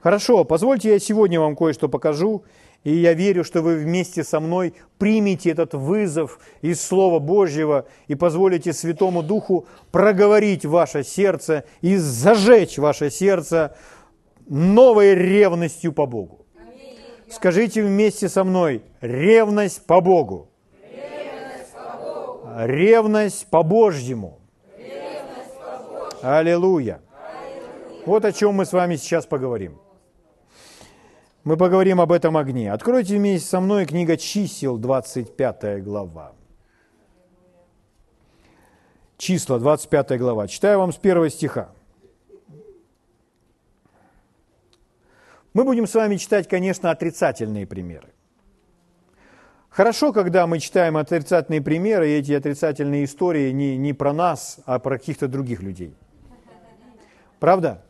Хорошо, 0.00 0.44
позвольте 0.44 0.90
я 0.90 0.98
сегодня 0.98 1.40
вам 1.40 1.56
кое-что 1.56 1.88
покажу 1.88 2.44
и 2.84 2.94
я 2.94 3.14
верю, 3.14 3.44
что 3.44 3.62
вы 3.62 3.76
вместе 3.76 4.22
со 4.22 4.40
мной 4.40 4.74
примете 4.98 5.50
этот 5.50 5.72
вызов 5.72 6.38
из 6.60 6.82
Слова 6.82 7.18
Божьего 7.18 7.86
и 8.08 8.14
позволите 8.14 8.74
Святому 8.74 9.22
Духу 9.22 9.66
проговорить 9.90 10.66
ваше 10.66 11.02
сердце 11.02 11.64
и 11.80 11.96
зажечь 11.96 12.78
ваше 12.78 13.10
сердце 13.10 13.74
новой 14.46 15.14
ревностью 15.14 15.92
по 15.94 16.04
Богу. 16.04 16.44
Скажите 17.30 17.82
вместе 17.82 18.28
со 18.28 18.44
мной, 18.44 18.82
ревность 19.00 19.84
по 19.86 20.02
Богу. 20.02 20.50
Ревность 22.54 23.46
по 23.48 23.62
Божьему. 23.62 24.40
Аллилуйя. 26.22 27.00
Вот 28.04 28.26
о 28.26 28.32
чем 28.32 28.56
мы 28.56 28.66
с 28.66 28.72
вами 28.74 28.96
сейчас 28.96 29.24
поговорим 29.24 29.80
мы 31.44 31.58
поговорим 31.58 32.00
об 32.00 32.10
этом 32.10 32.36
огне. 32.36 32.72
Откройте 32.72 33.16
вместе 33.16 33.46
со 33.46 33.60
мной 33.60 33.84
книга 33.84 34.16
чисел, 34.16 34.78
25 34.78 35.84
глава. 35.84 36.32
Числа, 39.18 39.58
25 39.58 40.18
глава. 40.18 40.48
Читаю 40.48 40.78
вам 40.78 40.92
с 40.92 40.96
первого 40.96 41.28
стиха. 41.28 41.70
Мы 45.52 45.64
будем 45.64 45.86
с 45.86 45.94
вами 45.94 46.16
читать, 46.16 46.48
конечно, 46.48 46.90
отрицательные 46.90 47.66
примеры. 47.66 48.08
Хорошо, 49.68 50.12
когда 50.12 50.46
мы 50.46 50.58
читаем 50.60 50.96
отрицательные 50.96 51.60
примеры, 51.60 52.08
и 52.08 52.18
эти 52.18 52.32
отрицательные 52.32 53.04
истории 53.04 53.50
не, 53.50 53.76
не 53.76 53.92
про 53.92 54.12
нас, 54.12 54.60
а 54.66 54.78
про 54.78 54.98
каких-то 54.98 55.28
других 55.28 55.62
людей. 55.62 55.94
Правда? 57.38 57.84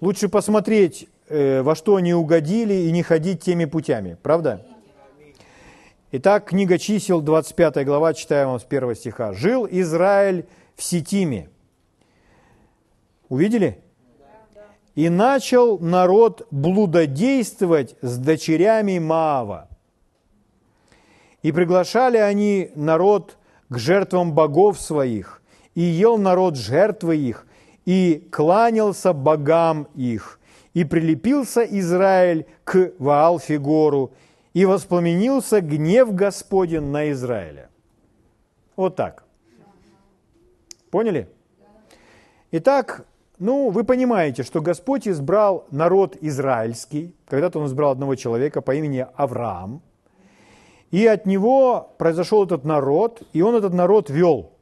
Лучше 0.00 0.28
посмотреть, 0.28 1.08
э, 1.28 1.62
во 1.62 1.74
что 1.74 1.96
они 1.96 2.14
угодили, 2.14 2.74
и 2.74 2.92
не 2.92 3.02
ходить 3.02 3.42
теми 3.42 3.64
путями. 3.64 4.16
Правда? 4.22 4.64
Итак, 6.10 6.46
книга 6.46 6.78
чисел, 6.78 7.20
25 7.20 7.84
глава, 7.84 8.14
читаем 8.14 8.58
с 8.58 8.64
первого 8.64 8.94
стиха. 8.94 9.34
«Жил 9.34 9.68
Израиль 9.70 10.46
в 10.74 10.82
Ситиме». 10.82 11.50
Увидели? 13.28 13.82
«И 14.94 15.10
начал 15.10 15.78
народ 15.78 16.46
блудодействовать 16.50 17.96
с 18.00 18.16
дочерями 18.16 18.98
Маава. 18.98 19.68
И 21.42 21.52
приглашали 21.52 22.16
они 22.16 22.70
народ 22.74 23.36
к 23.68 23.78
жертвам 23.78 24.32
богов 24.32 24.80
своих, 24.80 25.42
и 25.74 25.82
ел 25.82 26.18
народ 26.18 26.56
жертвы 26.56 27.16
их, 27.16 27.46
и 27.84 28.26
кланялся 28.32 29.12
богам 29.12 29.88
их. 29.94 30.37
И 30.78 30.84
прилепился 30.84 31.62
Израиль 31.62 32.46
к 32.64 32.92
Ваалфигору, 32.98 34.12
и 34.54 34.64
воспламенился 34.64 35.60
гнев 35.60 36.14
Господень 36.14 36.90
на 36.90 37.10
Израиля. 37.10 37.68
Вот 38.76 38.96
так. 38.96 39.24
Поняли? 40.90 41.28
Итак, 42.52 43.06
ну, 43.38 43.70
вы 43.70 43.84
понимаете, 43.84 44.42
что 44.42 44.60
Господь 44.60 45.08
избрал 45.08 45.66
народ 45.70 46.16
израильский. 46.20 47.14
Когда-то 47.26 47.60
Он 47.60 47.66
избрал 47.66 47.90
одного 47.90 48.14
человека 48.14 48.60
по 48.60 48.74
имени 48.74 49.06
Авраам– 49.16 49.82
и 50.90 51.06
от 51.06 51.26
него 51.26 51.94
произошел 51.98 52.44
этот 52.44 52.64
народ, 52.64 53.22
и 53.32 53.42
он 53.42 53.54
этот 53.54 53.74
народ 53.74 54.08
вел. 54.08 54.52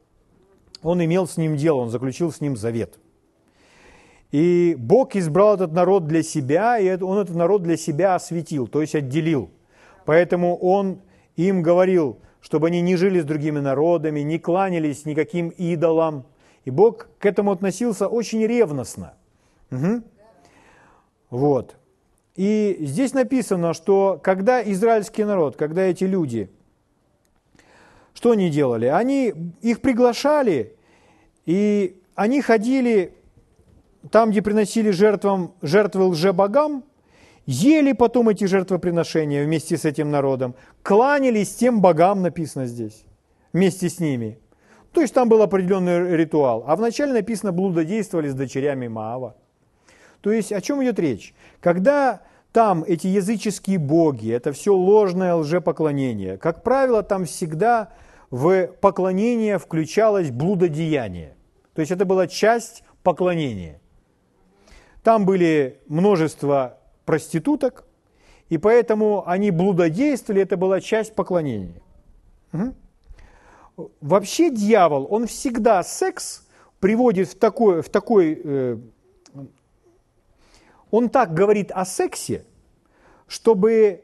Он 0.83 1.03
имел 1.03 1.25
с 1.25 1.37
ним 1.37 1.55
дело, 1.55 1.77
он 1.77 1.89
заключил 1.89 2.31
с 2.31 2.41
ним 2.41 2.57
завет. 2.57 2.99
И 4.31 4.75
Бог 4.77 5.15
избрал 5.15 5.55
этот 5.55 5.71
народ 5.71 6.05
для 6.05 6.21
себя, 6.21 6.77
и 6.79 7.01
он 7.01 7.19
этот 7.19 7.35
народ 7.35 7.63
для 7.63 7.77
себя 7.77 8.15
осветил, 8.15 8.67
то 8.67 8.81
есть 8.81 8.95
отделил. 8.95 9.49
Поэтому 10.05 10.57
он 10.57 10.99
им 11.35 11.61
говорил, 11.61 12.19
чтобы 12.41 12.67
они 12.67 12.81
не 12.81 12.95
жили 12.95 13.19
с 13.19 13.25
другими 13.25 13.59
народами, 13.59 14.21
не 14.21 14.39
кланялись 14.39 15.05
никаким 15.05 15.49
идолам. 15.49 16.25
И 16.65 16.71
Бог 16.71 17.07
к 17.19 17.25
этому 17.25 17.51
относился 17.51 18.07
очень 18.07 18.45
ревностно. 18.45 19.13
Угу. 19.71 20.03
Вот. 21.29 21.75
И 22.35 22.77
здесь 22.81 23.13
написано, 23.13 23.73
что 23.73 24.19
когда 24.21 24.61
израильский 24.61 25.23
народ, 25.23 25.55
когда 25.55 25.83
эти 25.83 26.03
люди, 26.03 26.49
что 28.13 28.31
они 28.31 28.49
делали? 28.49 28.85
Они 28.85 29.33
их 29.61 29.81
приглашали, 29.81 30.75
и 31.45 31.99
они 32.15 32.41
ходили 32.41 33.13
там, 34.11 34.31
где 34.31 34.41
приносили 34.41 34.91
жертвам, 34.91 35.53
жертвы 35.61 36.05
лжебогам, 36.05 36.83
ели 37.45 37.93
потом 37.93 38.29
эти 38.29 38.45
жертвоприношения 38.45 39.43
вместе 39.43 39.77
с 39.77 39.85
этим 39.85 40.11
народом, 40.11 40.55
кланялись 40.83 41.55
тем 41.55 41.81
богам, 41.81 42.21
написано 42.21 42.65
здесь, 42.65 43.05
вместе 43.53 43.89
с 43.89 43.99
ними. 43.99 44.39
То 44.93 45.01
есть 45.01 45.13
там 45.13 45.29
был 45.29 45.41
определенный 45.41 46.15
ритуал. 46.15 46.63
А 46.65 46.75
вначале 46.75 47.13
написано, 47.13 47.51
блудодействовали 47.51 48.29
с 48.29 48.33
дочерями 48.33 48.87
Маава. 48.87 49.35
То 50.21 50.31
есть 50.31 50.51
о 50.51 50.61
чем 50.61 50.83
идет 50.83 50.99
речь? 50.99 51.33
Когда 51.59 52.21
там 52.51 52.83
эти 52.83 53.07
языческие 53.07 53.77
боги, 53.77 54.31
это 54.31 54.51
все 54.51 54.73
ложное 54.73 55.35
лжепоклонение, 55.35 56.37
как 56.37 56.63
правило, 56.63 57.03
там 57.03 57.25
всегда 57.25 57.93
в 58.31 58.67
поклонение 58.81 59.57
включалось 59.57 60.31
блудодеяние. 60.31 61.35
То 61.75 61.81
есть 61.81 61.91
это 61.91 62.05
была 62.05 62.27
часть 62.27 62.83
поклонения. 63.03 63.79
Там 65.07 65.23
были 65.23 65.79
множество 65.87 66.79
проституток, 67.05 67.85
и 68.49 68.57
поэтому 68.57 69.25
они 69.25 69.51
блудодействовали, 69.51 70.41
это 70.41 70.57
была 70.57 70.81
часть 70.81 71.15
поклонения. 71.15 71.81
Угу. 72.51 73.87
Вообще 74.01 74.51
дьявол, 74.51 75.07
он 75.09 75.25
всегда 75.27 75.81
секс 75.83 76.45
приводит 76.81 77.29
в 77.29 77.39
такой, 77.39 77.81
в 77.83 77.87
такой 77.87 78.41
э, 78.43 78.77
он 80.91 81.07
так 81.07 81.33
говорит 81.33 81.71
о 81.71 81.85
сексе, 81.85 82.43
чтобы 83.29 84.03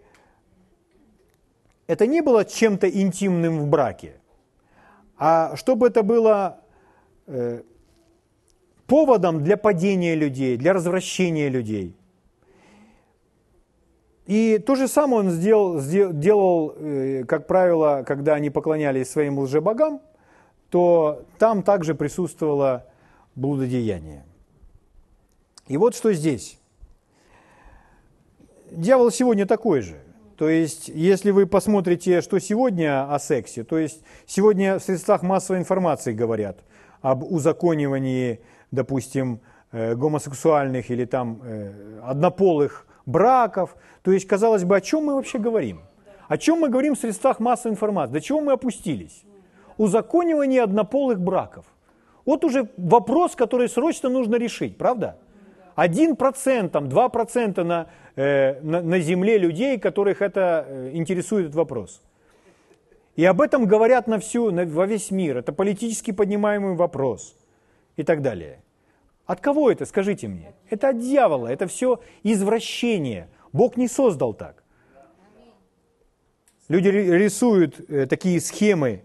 это 1.85 2.07
не 2.07 2.21
было 2.21 2.45
чем-то 2.45 2.89
интимным 2.89 3.59
в 3.59 3.67
браке, 3.67 4.21
а 5.17 5.57
чтобы 5.57 5.87
это 5.87 6.01
было 6.01 6.61
э, 7.27 7.61
поводом 8.93 9.43
для 9.43 9.57
падения 9.57 10.13
людей, 10.13 10.55
для 10.55 10.71
развращения 10.71 11.49
людей. 11.49 11.95
И 14.27 14.59
то 14.59 14.75
же 14.75 14.87
самое 14.87 15.23
он 15.23 15.31
сделал, 15.31 15.81
делал, 16.13 16.75
э, 16.77 17.23
как 17.23 17.47
правило, 17.47 18.03
когда 18.05 18.35
они 18.35 18.51
поклонялись 18.51 19.09
своим 19.09 19.39
лжебогам, 19.39 19.99
то 20.69 21.23
там 21.39 21.63
также 21.63 21.95
присутствовало 21.95 22.85
блудодеяние. 23.33 24.25
И 25.67 25.77
вот 25.77 25.95
что 25.95 26.13
здесь 26.13 26.59
дьявол 28.69 29.09
сегодня 29.09 29.47
такой 29.47 29.81
же. 29.81 29.95
То 30.37 30.47
есть, 30.49 30.87
если 30.87 31.31
вы 31.31 31.47
посмотрите, 31.47 32.21
что 32.21 32.37
сегодня 32.37 33.11
о 33.11 33.17
сексе, 33.17 33.63
то 33.63 33.79
есть 33.79 34.03
сегодня 34.27 34.77
в 34.77 34.83
средствах 34.83 35.23
массовой 35.23 35.61
информации 35.61 36.13
говорят 36.13 36.59
об 37.01 37.23
узаконивании, 37.23 38.39
допустим, 38.73 39.39
э, 39.71 39.95
гомосексуальных 39.95 40.91
или 40.91 41.05
там 41.05 41.39
э, 41.43 41.99
однополых 42.03 42.85
браков. 43.05 43.75
То 44.01 44.11
есть, 44.11 44.27
казалось 44.27 44.63
бы, 44.63 44.75
о 44.75 44.81
чем 44.81 45.05
мы 45.05 45.15
вообще 45.15 45.39
говорим? 45.39 45.81
О 46.27 46.37
чем 46.37 46.59
мы 46.59 46.69
говорим 46.69 46.95
в 46.95 46.99
средствах 46.99 47.39
массовой 47.39 47.73
информации? 47.73 48.13
До 48.13 48.21
чего 48.21 48.41
мы 48.41 48.53
опустились? 48.53 49.23
Узаконивание 49.77 50.63
однополых 50.63 51.19
браков. 51.21 51.65
Вот 52.25 52.43
уже 52.43 52.69
вопрос, 52.77 53.35
который 53.35 53.69
срочно 53.69 54.09
нужно 54.09 54.35
решить, 54.35 54.77
правда? 54.77 55.17
Один 55.75 56.15
процент, 56.15 56.71
там, 56.71 56.89
два 56.89 57.09
процента 57.09 57.63
на 57.63 57.87
Э, 58.15 58.61
на, 58.61 58.81
на 58.81 58.99
земле 58.99 59.39
людей, 59.39 59.79
которых 59.79 60.21
это 60.21 60.91
интересует 60.93 61.45
этот 61.45 61.55
вопрос. 61.55 62.03
И 63.15 63.25
об 63.25 63.41
этом 63.41 63.65
говорят 63.65 64.05
на 64.07 64.19
всю, 64.19 64.51
на, 64.51 64.65
во 64.65 64.85
весь 64.85 65.09
мир. 65.09 65.37
Это 65.37 65.51
политически 65.51 66.11
поднимаемый 66.11 66.75
вопрос 66.75 67.35
и 67.97 68.03
так 68.03 68.21
далее. 68.21 68.62
От 69.25 69.39
кого 69.41 69.71
это, 69.71 69.85
скажите 69.85 70.27
мне? 70.27 70.53
Это 70.69 70.89
от 70.89 70.99
дьявола, 70.99 71.47
это 71.47 71.67
все 71.67 72.01
извращение. 72.23 73.29
Бог 73.51 73.77
не 73.77 73.87
создал 73.87 74.33
так. 74.33 74.63
Люди 76.67 76.87
рисуют 76.89 77.79
э, 77.89 78.05
такие 78.05 78.39
схемы, 78.39 79.03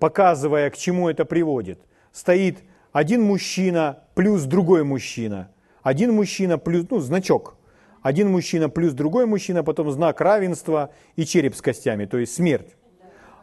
показывая, 0.00 0.70
к 0.70 0.76
чему 0.76 1.08
это 1.08 1.24
приводит. 1.24 1.78
Стоит 2.10 2.58
один 2.90 3.22
мужчина 3.22 4.04
плюс 4.14 4.44
другой 4.44 4.82
мужчина. 4.82 5.50
Один 5.82 6.14
мужчина 6.14 6.58
плюс, 6.58 6.86
ну, 6.90 7.00
значок– 7.00 7.56
один 8.02 8.30
мужчина 8.30 8.68
плюс 8.68 8.92
другой 8.92 9.26
мужчина, 9.26 9.64
потом 9.64 9.90
знак 9.90 10.20
равенства 10.20 10.90
и 11.16 11.24
череп 11.24 11.54
с 11.54 11.62
костями, 11.62 12.06
то 12.06 12.18
есть 12.18 12.34
смерть. 12.34 12.76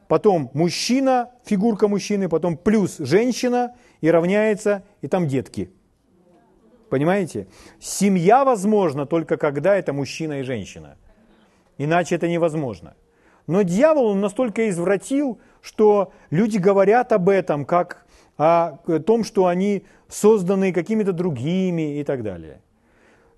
Потом 0.08 0.52
мужчина, 0.54 1.32
фигурка 1.46 1.88
мужчины, 1.88 2.30
потом 2.30 2.58
плюс 2.58 2.98
женщина 3.00 3.76
и 4.02 4.12
равняется, 4.12 4.84
и 5.02 5.08
там 5.08 5.28
детки. 5.28 5.72
Понимаете? 6.90 7.48
Семья 7.80 8.46
возможна 8.46 9.06
только 9.06 9.38
когда 9.38 9.76
это 9.76 9.94
мужчина 9.94 10.40
и 10.40 10.44
женщина. 10.44 10.98
Иначе 11.78 12.16
это 12.16 12.28
невозможно. 12.28 12.96
Но 13.48 13.64
дьявол 13.64 14.08
он 14.08 14.22
настолько 14.22 14.70
извратил, 14.70 15.40
что 15.62 16.14
люди 16.30 16.58
говорят 16.58 17.12
об 17.12 17.30
этом, 17.30 17.66
как 17.66 18.06
о 18.38 18.78
том, 19.06 19.24
что 19.24 19.48
они 19.48 19.86
созданы 20.08 20.72
какими-то 20.74 21.14
другими 21.14 22.00
и 22.00 22.04
так 22.04 22.22
далее. 22.22 22.62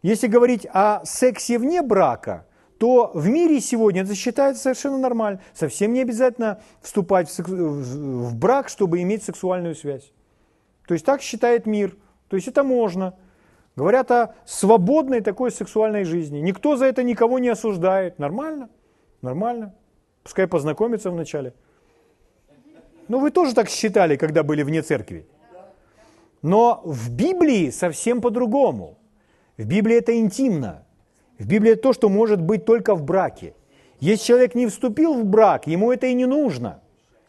Если 0.01 0.27
говорить 0.27 0.67
о 0.73 1.03
сексе 1.05 1.57
вне 1.57 1.81
брака, 1.81 2.45
то 2.79 3.11
в 3.13 3.27
мире 3.27 3.59
сегодня 3.59 4.03
это 4.03 4.13
считается 4.15 4.63
совершенно 4.63 4.97
нормально. 4.97 5.41
Совсем 5.53 5.93
не 5.93 6.01
обязательно 6.01 6.61
вступать 6.81 7.29
в, 7.29 7.39
в 7.39 8.35
брак, 8.35 8.69
чтобы 8.69 9.01
иметь 9.01 9.23
сексуальную 9.23 9.75
связь. 9.75 10.11
То 10.87 10.93
есть 10.93 11.05
так 11.05 11.21
считает 11.21 11.65
мир. 11.65 11.95
То 12.29 12.35
есть 12.35 12.47
это 12.47 12.63
можно. 12.63 13.15
Говорят 13.75 14.11
о 14.11 14.35
свободной 14.45 15.21
такой 15.21 15.51
сексуальной 15.51 16.03
жизни. 16.03 16.39
Никто 16.39 16.77
за 16.77 16.85
это 16.85 17.03
никого 17.03 17.39
не 17.39 17.49
осуждает. 17.49 18.19
Нормально? 18.19 18.69
Нормально. 19.21 19.73
Пускай 20.23 20.47
познакомятся 20.47 21.11
вначале. 21.11 21.53
Ну, 23.07 23.19
вы 23.19 23.31
тоже 23.31 23.53
так 23.53 23.69
считали, 23.69 24.17
когда 24.17 24.43
были 24.43 24.63
вне 24.63 24.81
церкви. 24.81 25.25
Но 26.41 26.81
в 26.83 27.11
Библии 27.11 27.69
совсем 27.69 28.21
по-другому. 28.21 28.97
В 29.57 29.65
Библии 29.65 29.97
это 29.97 30.17
интимно. 30.17 30.86
В 31.39 31.47
Библии 31.47 31.73
это 31.73 31.83
то, 31.83 31.93
что 31.93 32.09
может 32.09 32.41
быть 32.41 32.65
только 32.65 32.95
в 32.95 33.03
браке. 33.03 33.53
Если 33.99 34.25
человек 34.25 34.55
не 34.55 34.67
вступил 34.67 35.13
в 35.13 35.25
брак, 35.25 35.67
ему 35.67 35.91
это 35.91 36.07
и 36.07 36.13
не 36.13 36.25
нужно. 36.25 36.81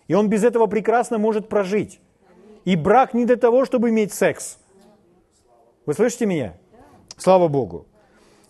И 0.07 0.15
он 0.15 0.29
без 0.29 0.45
этого 0.45 0.67
прекрасно 0.67 1.19
может 1.19 1.49
прожить. 1.49 2.01
И 2.65 2.77
брак 2.77 3.15
не 3.15 3.25
для 3.25 3.37
того, 3.37 3.65
чтобы 3.65 3.91
иметь 3.91 4.13
секс. 4.13 4.59
Вы 5.87 5.95
слышите 5.95 6.27
меня? 6.27 6.55
Слава 7.17 7.49
Богу. 7.49 7.87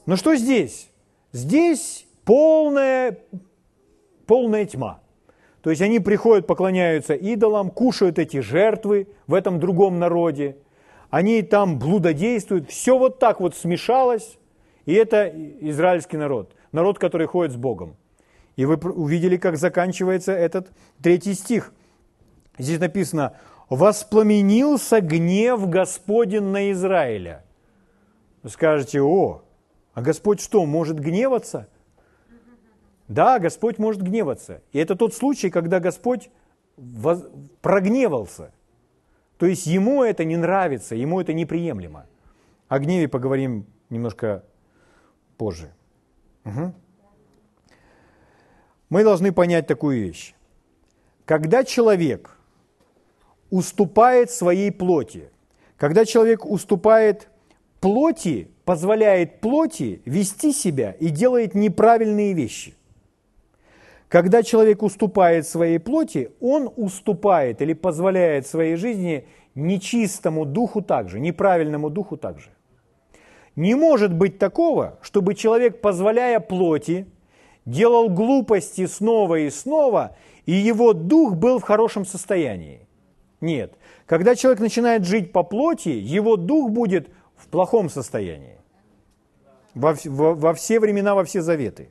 Но 0.06 0.16
что 0.16 0.34
здесь? 0.34 0.90
Здесь 1.32 2.06
полная, 2.24 3.18
полная 4.26 4.64
тьма. 4.64 5.00
То 5.62 5.70
есть 5.70 5.82
они 5.82 6.00
приходят, 6.00 6.46
поклоняются 6.46 7.14
идолам, 7.14 7.70
кушают 7.70 8.18
эти 8.18 8.40
жертвы 8.40 9.08
в 9.26 9.34
этом 9.34 9.60
другом 9.60 9.98
народе. 9.98 10.56
Они 11.10 11.42
там 11.42 11.78
блудодействуют. 11.78 12.70
Все 12.70 12.96
вот 12.96 13.18
так 13.18 13.40
вот 13.40 13.56
смешалось. 13.56 14.37
И 14.88 14.94
это 14.94 15.28
израильский 15.60 16.16
народ. 16.16 16.56
Народ, 16.72 16.98
который 16.98 17.26
ходит 17.26 17.52
с 17.52 17.56
Богом. 17.56 17.94
И 18.56 18.64
вы 18.64 18.76
увидели, 18.76 19.36
как 19.36 19.58
заканчивается 19.58 20.32
этот 20.32 20.72
третий 21.02 21.34
стих. 21.34 21.74
Здесь 22.56 22.80
написано, 22.80 23.36
«Воспламенился 23.68 25.02
гнев 25.02 25.68
Господень 25.68 26.44
на 26.44 26.72
Израиля». 26.72 27.44
Вы 28.42 28.48
скажете, 28.48 29.02
о, 29.02 29.42
а 29.92 30.00
Господь 30.00 30.40
что, 30.40 30.64
может 30.64 30.98
гневаться? 30.98 31.68
Да, 33.08 33.38
Господь 33.40 33.76
может 33.76 34.00
гневаться. 34.00 34.62
И 34.72 34.78
это 34.78 34.96
тот 34.96 35.12
случай, 35.12 35.50
когда 35.50 35.80
Господь 35.80 36.30
прогневался. 37.60 38.54
То 39.36 39.44
есть 39.44 39.66
ему 39.66 40.02
это 40.02 40.24
не 40.24 40.38
нравится, 40.38 40.94
ему 40.94 41.20
это 41.20 41.34
неприемлемо. 41.34 42.06
О 42.68 42.78
гневе 42.78 43.06
поговорим 43.06 43.66
немножко 43.90 44.44
позже. 45.38 45.72
Угу. 46.44 46.74
Мы 48.90 49.04
должны 49.04 49.32
понять 49.32 49.66
такую 49.66 50.02
вещь. 50.02 50.34
Когда 51.24 51.64
человек 51.64 52.36
уступает 53.50 54.30
своей 54.30 54.70
плоти, 54.70 55.30
когда 55.76 56.04
человек 56.04 56.44
уступает 56.44 57.28
плоти, 57.80 58.50
позволяет 58.64 59.40
плоти 59.40 60.02
вести 60.04 60.52
себя 60.52 60.92
и 60.92 61.08
делает 61.08 61.54
неправильные 61.54 62.34
вещи. 62.34 62.74
Когда 64.08 64.42
человек 64.42 64.82
уступает 64.82 65.46
своей 65.46 65.78
плоти, 65.78 66.30
он 66.40 66.70
уступает 66.76 67.62
или 67.62 67.74
позволяет 67.74 68.46
своей 68.46 68.76
жизни 68.76 69.26
нечистому 69.54 70.46
духу 70.46 70.82
также, 70.82 71.20
неправильному 71.20 71.90
духу 71.90 72.16
также. 72.16 72.50
Не 73.58 73.74
может 73.74 74.14
быть 74.14 74.38
такого, 74.38 75.00
чтобы 75.02 75.34
человек, 75.34 75.80
позволяя 75.80 76.38
плоти, 76.38 77.08
делал 77.64 78.08
глупости 78.08 78.86
снова 78.86 79.40
и 79.40 79.50
снова, 79.50 80.16
и 80.46 80.52
его 80.52 80.92
дух 80.92 81.34
был 81.34 81.58
в 81.58 81.64
хорошем 81.64 82.06
состоянии. 82.06 82.86
Нет. 83.40 83.74
Когда 84.06 84.36
человек 84.36 84.60
начинает 84.60 85.04
жить 85.04 85.32
по 85.32 85.42
плоти, 85.42 85.88
его 85.88 86.36
дух 86.36 86.70
будет 86.70 87.08
в 87.34 87.48
плохом 87.48 87.90
состоянии. 87.90 88.60
Во, 89.74 89.96
во, 90.04 90.34
во 90.34 90.54
все 90.54 90.78
времена, 90.78 91.16
во 91.16 91.24
все 91.24 91.42
заветы. 91.42 91.90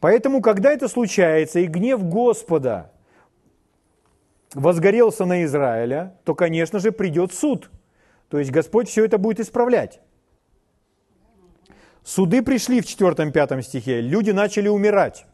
Поэтому, 0.00 0.40
когда 0.40 0.72
это 0.72 0.88
случается, 0.88 1.60
и 1.60 1.66
гнев 1.66 2.02
Господа 2.02 2.90
возгорелся 4.54 5.26
на 5.26 5.44
Израиля, 5.44 6.16
то, 6.24 6.34
конечно 6.34 6.78
же, 6.78 6.90
придет 6.90 7.34
суд. 7.34 7.70
То 8.28 8.38
есть 8.38 8.50
Господь 8.50 8.88
все 8.88 9.04
это 9.04 9.18
будет 9.18 9.40
исправлять. 9.40 10.00
Суды 12.04 12.42
пришли 12.42 12.80
в 12.80 12.84
4-5 12.84 13.62
стихе, 13.62 14.00
люди 14.00 14.30
начали 14.30 14.68
умирать. 14.68 15.26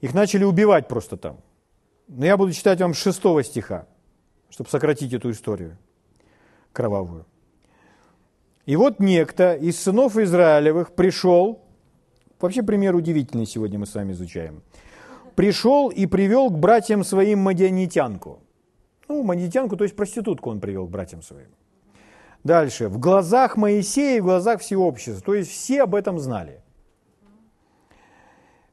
Их 0.00 0.14
начали 0.14 0.44
убивать 0.44 0.88
просто 0.88 1.16
там. 1.16 1.40
Но 2.08 2.26
я 2.26 2.36
буду 2.36 2.52
читать 2.52 2.80
вам 2.80 2.94
6 2.94 3.18
стиха, 3.44 3.86
чтобы 4.48 4.70
сократить 4.70 5.12
эту 5.12 5.30
историю 5.30 5.78
кровавую. 6.72 7.26
И 8.66 8.76
вот 8.76 9.00
некто 9.00 9.54
из 9.54 9.80
сынов 9.80 10.16
Израилевых 10.16 10.94
пришел 10.94 11.64
Вообще 12.40 12.62
пример 12.62 12.94
удивительный 12.94 13.46
сегодня 13.46 13.78
мы 13.78 13.86
с 13.86 13.94
вами 13.94 14.12
изучаем. 14.12 14.62
Пришел 15.36 15.90
и 15.90 16.06
привел 16.06 16.50
к 16.50 16.58
братьям 16.58 17.04
своим 17.04 17.40
мадианитянку. 17.40 18.40
Ну, 19.10 19.24
мадианитянку, 19.24 19.76
то 19.76 19.82
есть 19.82 19.96
проститутку 19.96 20.50
он 20.50 20.60
привел 20.60 20.86
к 20.86 20.90
братьям 20.90 21.20
своим. 21.20 21.48
Дальше. 22.44 22.86
В 22.86 23.00
глазах 23.00 23.56
Моисея 23.56 24.18
и 24.18 24.20
в 24.20 24.24
глазах 24.24 24.60
всего 24.60 24.86
общества. 24.86 25.20
То 25.20 25.34
есть 25.34 25.50
все 25.50 25.82
об 25.82 25.96
этом 25.96 26.20
знали. 26.20 26.60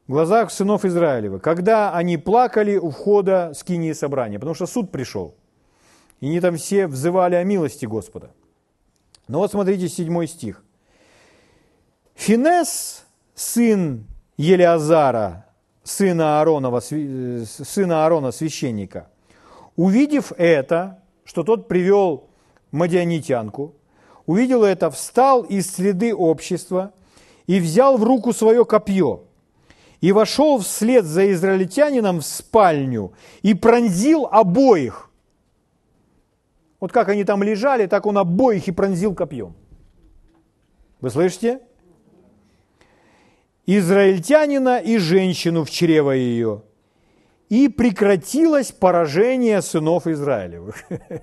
В 0.06 0.12
глазах 0.12 0.52
сынов 0.52 0.84
Израилева. 0.84 1.40
Когда 1.40 1.92
они 1.92 2.18
плакали 2.18 2.76
у 2.76 2.90
входа 2.90 3.52
скинии 3.52 3.92
собрания. 3.92 4.38
Потому 4.38 4.54
что 4.54 4.66
суд 4.66 4.92
пришел. 4.92 5.34
И 6.20 6.26
они 6.26 6.38
там 6.38 6.56
все 6.56 6.86
взывали 6.86 7.34
о 7.34 7.42
милости 7.42 7.84
Господа. 7.84 8.30
Но 9.26 9.40
вот 9.40 9.50
смотрите, 9.50 9.88
седьмой 9.88 10.28
стих. 10.28 10.62
Финес 12.14 13.04
сын 13.34 14.06
Елиазара, 14.36 15.46
сына, 15.82 16.38
Ааронова, 16.38 16.78
сына 16.78 18.04
Аарона, 18.04 18.30
священника, 18.30 19.08
увидев 19.78 20.32
это, 20.36 20.98
что 21.24 21.44
тот 21.44 21.68
привел 21.68 22.28
мадианитянку, 22.72 23.76
увидел 24.26 24.64
это, 24.64 24.90
встал 24.90 25.42
из 25.42 25.70
среды 25.70 26.12
общества 26.12 26.92
и 27.46 27.60
взял 27.60 27.96
в 27.96 28.02
руку 28.02 28.32
свое 28.32 28.64
копье 28.64 29.22
и 30.00 30.10
вошел 30.10 30.58
вслед 30.58 31.04
за 31.04 31.32
израильтянином 31.32 32.18
в 32.18 32.26
спальню 32.26 33.12
и 33.42 33.54
пронзил 33.54 34.26
обоих. 34.26 35.10
Вот 36.80 36.90
как 36.90 37.08
они 37.08 37.22
там 37.22 37.44
лежали, 37.44 37.86
так 37.86 38.04
он 38.04 38.18
обоих 38.18 38.66
и 38.66 38.72
пронзил 38.72 39.14
копьем. 39.14 39.54
Вы 41.00 41.10
слышите? 41.10 41.60
израильтянина 43.66 44.78
и 44.78 44.96
женщину 44.96 45.62
в 45.62 45.70
чрево 45.70 46.12
ее. 46.12 46.62
И 47.48 47.68
прекратилось 47.68 48.72
поражение 48.72 49.62
сынов 49.62 50.06
Израилевых. 50.06 50.84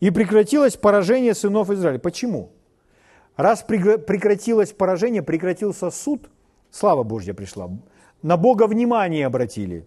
И 0.00 0.10
прекратилось 0.10 0.76
поражение 0.76 1.34
сынов 1.34 1.70
Израиля. 1.70 2.00
Почему? 2.00 2.50
Раз 3.36 3.62
прекратилось 3.62 4.72
поражение, 4.72 5.22
прекратился 5.22 5.90
суд, 5.90 6.28
слава 6.70 7.04
Божья 7.04 7.34
пришла. 7.34 7.70
На 8.20 8.36
Бога 8.36 8.66
внимание 8.66 9.26
обратили. 9.26 9.86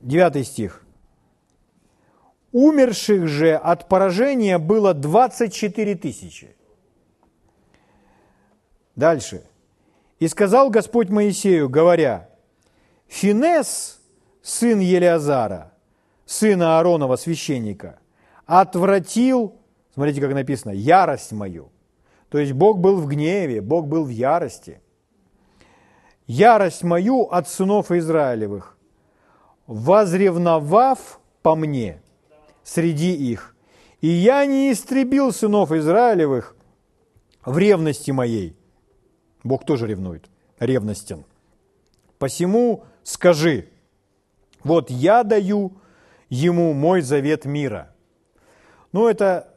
Девятый 0.00 0.42
стих. 0.42 0.84
Умерших 2.50 3.28
же 3.28 3.54
от 3.54 3.88
поражения 3.88 4.58
было 4.58 4.92
24 4.92 5.94
тысячи. 5.94 6.56
Дальше. 8.96 9.44
«И 10.22 10.28
сказал 10.28 10.70
Господь 10.70 11.08
Моисею, 11.08 11.68
говоря, 11.68 12.28
Финес, 13.08 14.00
сын 14.40 14.78
Елиазара, 14.78 15.72
сына 16.26 16.78
Ааронова, 16.78 17.16
священника, 17.16 17.98
отвратил, 18.46 19.56
смотрите, 19.92 20.20
как 20.20 20.32
написано, 20.32 20.70
ярость 20.70 21.32
мою». 21.32 21.72
То 22.28 22.38
есть 22.38 22.52
Бог 22.52 22.78
был 22.78 23.00
в 23.00 23.08
гневе, 23.08 23.60
Бог 23.60 23.88
был 23.88 24.04
в 24.04 24.10
ярости. 24.10 24.80
«Ярость 26.28 26.84
мою 26.84 27.22
от 27.22 27.48
сынов 27.48 27.90
Израилевых, 27.90 28.78
возревновав 29.66 31.18
по 31.42 31.56
мне 31.56 32.00
среди 32.62 33.12
их, 33.12 33.56
и 34.00 34.06
я 34.06 34.46
не 34.46 34.70
истребил 34.70 35.32
сынов 35.32 35.72
Израилевых 35.72 36.54
в 37.44 37.58
ревности 37.58 38.12
моей, 38.12 38.56
Бог 39.44 39.64
тоже 39.64 39.86
ревнует, 39.86 40.30
ревностен. 40.58 41.24
Посему 42.18 42.84
скажи, 43.02 43.68
вот 44.62 44.90
я 44.90 45.24
даю 45.24 45.72
ему 46.28 46.72
мой 46.72 47.00
завет 47.02 47.44
мира. 47.44 47.92
Ну, 48.92 49.08
это 49.08 49.48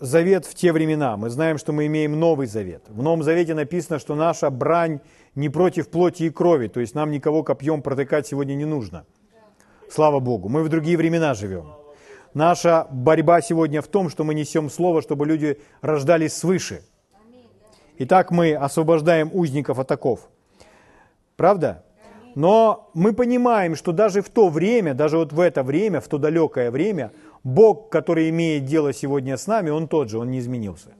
завет 0.00 0.46
в 0.46 0.54
те 0.54 0.72
времена. 0.72 1.16
Мы 1.16 1.28
знаем, 1.30 1.58
что 1.58 1.72
мы 1.72 1.86
имеем 1.86 2.18
Новый 2.18 2.46
Завет. 2.46 2.84
В 2.88 3.02
Новом 3.02 3.22
Завете 3.22 3.54
написано, 3.54 3.98
что 3.98 4.14
наша 4.14 4.50
брань 4.50 5.00
не 5.34 5.48
против 5.48 5.90
плоти 5.90 6.24
и 6.24 6.30
крови, 6.30 6.68
то 6.68 6.80
есть 6.80 6.94
нам 6.94 7.10
никого 7.10 7.42
копьем 7.42 7.82
протыкать 7.82 8.26
сегодня 8.26 8.54
не 8.54 8.64
нужно. 8.64 9.04
Слава 9.90 10.20
Богу, 10.20 10.48
мы 10.48 10.62
в 10.62 10.68
другие 10.68 10.96
времена 10.96 11.34
живем. 11.34 11.74
Наша 12.32 12.86
борьба 12.90 13.40
сегодня 13.42 13.82
в 13.82 13.88
том, 13.88 14.08
что 14.08 14.24
мы 14.24 14.34
несем 14.34 14.70
Слово, 14.70 15.02
чтобы 15.02 15.26
люди 15.26 15.60
рождались 15.82 16.34
свыше– 16.34 16.82
Итак, 17.96 18.32
мы 18.32 18.54
освобождаем 18.54 19.30
узников 19.32 19.78
от 19.78 19.90
оков. 19.92 20.28
Правда? 21.36 21.84
Но 22.34 22.90
мы 22.94 23.12
понимаем, 23.12 23.76
что 23.76 23.92
даже 23.92 24.20
в 24.20 24.28
то 24.28 24.48
время, 24.48 24.94
даже 24.94 25.16
вот 25.16 25.32
в 25.32 25.38
это 25.38 25.62
время, 25.62 26.00
в 26.00 26.08
то 26.08 26.18
далекое 26.18 26.72
время, 26.72 27.12
Бог, 27.44 27.90
который 27.90 28.30
имеет 28.30 28.64
дело 28.64 28.92
сегодня 28.92 29.36
с 29.36 29.46
нами, 29.46 29.70
Он 29.70 29.86
тот 29.86 30.10
же, 30.10 30.18
Он 30.18 30.30
не 30.30 30.40
изменился. 30.40 30.90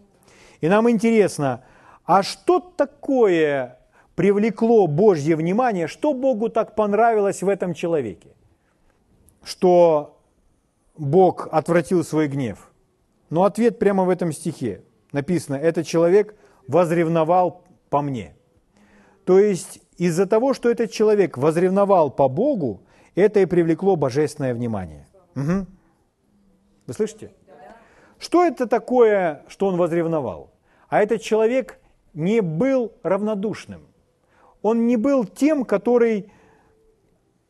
И 0.60 0.68
нам 0.68 0.88
интересно, 0.88 1.64
а 2.04 2.22
что 2.22 2.60
такое 2.60 3.78
привлекло 4.14 4.86
Божье 4.86 5.34
внимание, 5.34 5.88
что 5.88 6.14
Богу 6.14 6.48
так 6.48 6.76
понравилось 6.76 7.42
в 7.42 7.48
этом 7.48 7.74
человеке, 7.74 8.28
что 9.42 10.20
Бог 10.96 11.48
отвратил 11.50 12.04
свой 12.04 12.28
гнев? 12.28 12.70
Но 13.30 13.42
ответ 13.42 13.80
прямо 13.80 14.04
в 14.04 14.10
этом 14.10 14.30
стихе. 14.30 14.82
Написано, 15.10 15.56
этот 15.56 15.86
человек 15.86 16.36
возревновал 16.68 17.62
по 17.90 18.02
мне. 18.02 18.34
То 19.24 19.38
есть 19.38 19.80
из-за 19.96 20.26
того, 20.26 20.54
что 20.54 20.70
этот 20.70 20.90
человек 20.90 21.38
возревновал 21.38 22.10
по 22.10 22.28
Богу, 22.28 22.82
это 23.14 23.40
и 23.40 23.46
привлекло 23.46 23.96
божественное 23.96 24.54
внимание. 24.54 25.06
Угу. 25.36 25.66
Вы 26.86 26.92
слышите? 26.92 27.32
Что 28.18 28.44
это 28.44 28.66
такое, 28.66 29.44
что 29.48 29.66
он 29.66 29.76
возревновал? 29.76 30.52
А 30.88 31.02
этот 31.02 31.22
человек 31.22 31.78
не 32.12 32.40
был 32.40 32.92
равнодушным. 33.02 33.86
Он 34.62 34.86
не 34.86 34.96
был 34.96 35.24
тем, 35.24 35.64
который, 35.64 36.32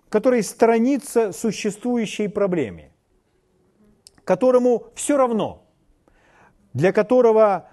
который 0.08 0.42
сторонится 0.42 1.32
существующей 1.32 2.28
проблеме, 2.28 2.90
которому 4.24 4.86
все 4.94 5.16
равно, 5.16 5.64
для 6.72 6.92
которого 6.92 7.68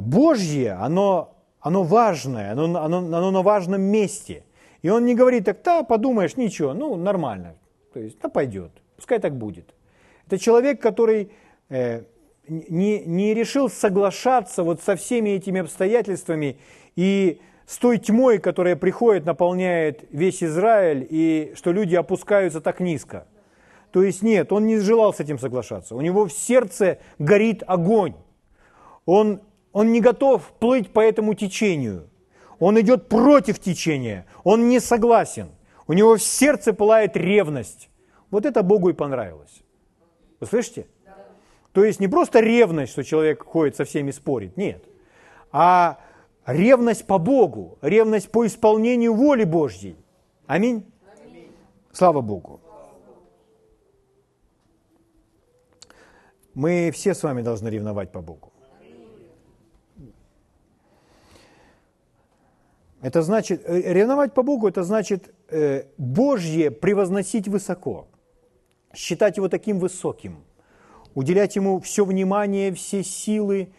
Божье, 0.00 0.72
оно, 0.72 1.36
оно 1.60 1.82
важное, 1.82 2.52
оно, 2.52 2.64
оно, 2.64 2.98
оно 2.98 3.30
на 3.30 3.42
важном 3.42 3.82
месте. 3.82 4.44
И 4.82 4.88
он 4.88 5.04
не 5.04 5.14
говорит 5.14 5.44
так, 5.44 5.62
да, 5.62 5.82
подумаешь, 5.82 6.36
ничего, 6.36 6.74
ну, 6.74 6.96
нормально. 6.96 7.56
То 7.92 8.00
есть, 8.00 8.18
да, 8.20 8.28
пойдет, 8.28 8.70
пускай 8.96 9.18
так 9.18 9.36
будет. 9.36 9.74
Это 10.26 10.38
человек, 10.38 10.80
который 10.80 11.30
э, 11.68 12.02
не, 12.48 13.00
не 13.00 13.34
решил 13.34 13.68
соглашаться 13.68 14.62
вот 14.62 14.80
со 14.82 14.96
всеми 14.96 15.30
этими 15.30 15.60
обстоятельствами 15.60 16.58
и 16.96 17.40
с 17.66 17.78
той 17.78 17.98
тьмой, 17.98 18.38
которая 18.38 18.76
приходит, 18.76 19.24
наполняет 19.24 20.04
весь 20.10 20.42
Израиль, 20.42 21.06
и 21.08 21.52
что 21.54 21.72
люди 21.72 21.94
опускаются 21.94 22.60
так 22.60 22.80
низко. 22.80 23.26
То 23.92 24.02
есть 24.02 24.22
нет, 24.22 24.52
он 24.52 24.66
не 24.66 24.78
желал 24.78 25.12
с 25.12 25.20
этим 25.20 25.38
соглашаться. 25.38 25.94
У 25.94 26.00
него 26.00 26.26
в 26.26 26.32
сердце 26.32 26.98
горит 27.18 27.62
огонь. 27.66 28.14
Он, 29.04 29.42
он 29.72 29.92
не 29.92 30.00
готов 30.00 30.52
плыть 30.58 30.92
по 30.92 31.00
этому 31.00 31.34
течению. 31.34 32.08
Он 32.58 32.80
идет 32.80 33.08
против 33.08 33.58
течения. 33.58 34.26
Он 34.44 34.68
не 34.68 34.80
согласен. 34.80 35.48
У 35.86 35.94
него 35.94 36.16
в 36.16 36.22
сердце 36.22 36.72
пылает 36.72 37.16
ревность. 37.16 37.88
Вот 38.30 38.46
это 38.46 38.62
Богу 38.62 38.90
и 38.90 38.92
понравилось. 38.92 39.62
Вы 40.40 40.46
слышите? 40.46 40.86
То 41.72 41.84
есть 41.84 42.00
не 42.00 42.08
просто 42.08 42.40
ревность, 42.40 42.92
что 42.92 43.02
человек 43.02 43.42
ходит 43.42 43.76
со 43.76 43.84
всеми 43.84 44.10
спорит, 44.10 44.56
нет. 44.56 44.84
А 45.50 45.98
ревность 46.46 47.06
по 47.06 47.18
Богу, 47.18 47.78
ревность 47.80 48.30
по 48.30 48.46
исполнению 48.46 49.14
воли 49.14 49.44
Божьей. 49.44 49.96
Аминь. 50.46 50.84
Аминь. 51.24 51.50
Слава 51.92 52.20
Богу. 52.20 52.60
Мы 56.54 56.90
все 56.92 57.14
с 57.14 57.22
вами 57.22 57.40
должны 57.40 57.68
ревновать 57.68 58.12
по 58.12 58.20
Богу. 58.20 58.51
Это 63.02 63.20
значит, 63.22 63.62
э, 63.66 63.92
ревновать 63.92 64.32
по 64.32 64.42
Богу, 64.42 64.68
это 64.68 64.82
значит 64.82 65.34
э, 65.48 65.84
Божье 65.98 66.70
превозносить 66.70 67.48
высоко, 67.48 68.06
считать 68.94 69.36
его 69.36 69.48
таким 69.48 69.78
высоким– 69.78 70.44
уделять 71.14 71.56
ему 71.56 71.80
все 71.80 72.04
внимание, 72.04 72.72
все 72.72 73.02
силы, 73.02 73.72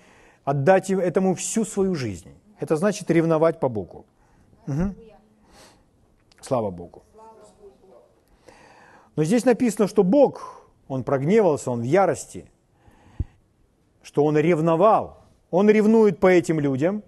отдать 0.43 0.89
этому 0.89 1.35
всю 1.35 1.65
свою 1.65 1.95
жизнь. 1.95 2.29
Это 2.59 2.75
значит 2.75 3.09
ревновать 3.11 3.59
по 3.59 3.69
Богу. 3.69 4.05
Угу. 4.67 4.95
Слава 6.41 6.71
Богу. 6.71 7.03
Но 9.15 9.23
здесь 9.23 9.45
написано, 9.45 9.87
что 9.87 10.03
Бог, 10.03 10.67
Он 10.87 11.03
прогневался, 11.03 11.71
Он 11.71 11.81
в 11.81 11.85
ярости, 11.85 12.49
что 14.01 14.23
Он 14.23 14.37
ревновал. 14.37 15.23
Он 15.51 15.69
ревнует 15.69 16.19
по 16.19 16.27
этим 16.27 16.59
людям, 16.59 17.03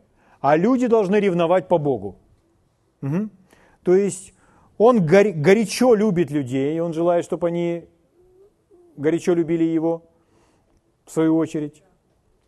а 0.46 0.58
люди 0.58 0.86
должны 0.86 1.16
ревновать 1.16 1.68
по 1.68 1.80
Богу. 1.80 2.20
Угу. 3.02 3.30
То 3.82 3.96
есть 3.96 4.34
Он 4.78 5.04
горячо 5.04 5.96
любит 5.96 6.30
людей, 6.30 6.80
Он 6.80 6.94
желает, 6.94 7.26
чтобы 7.26 7.48
они 7.48 7.86
горячо 8.96 9.34
любили 9.34 9.64
Его 9.64 10.04
в 11.06 11.12
свою 11.12 11.36
очередь. 11.38 11.82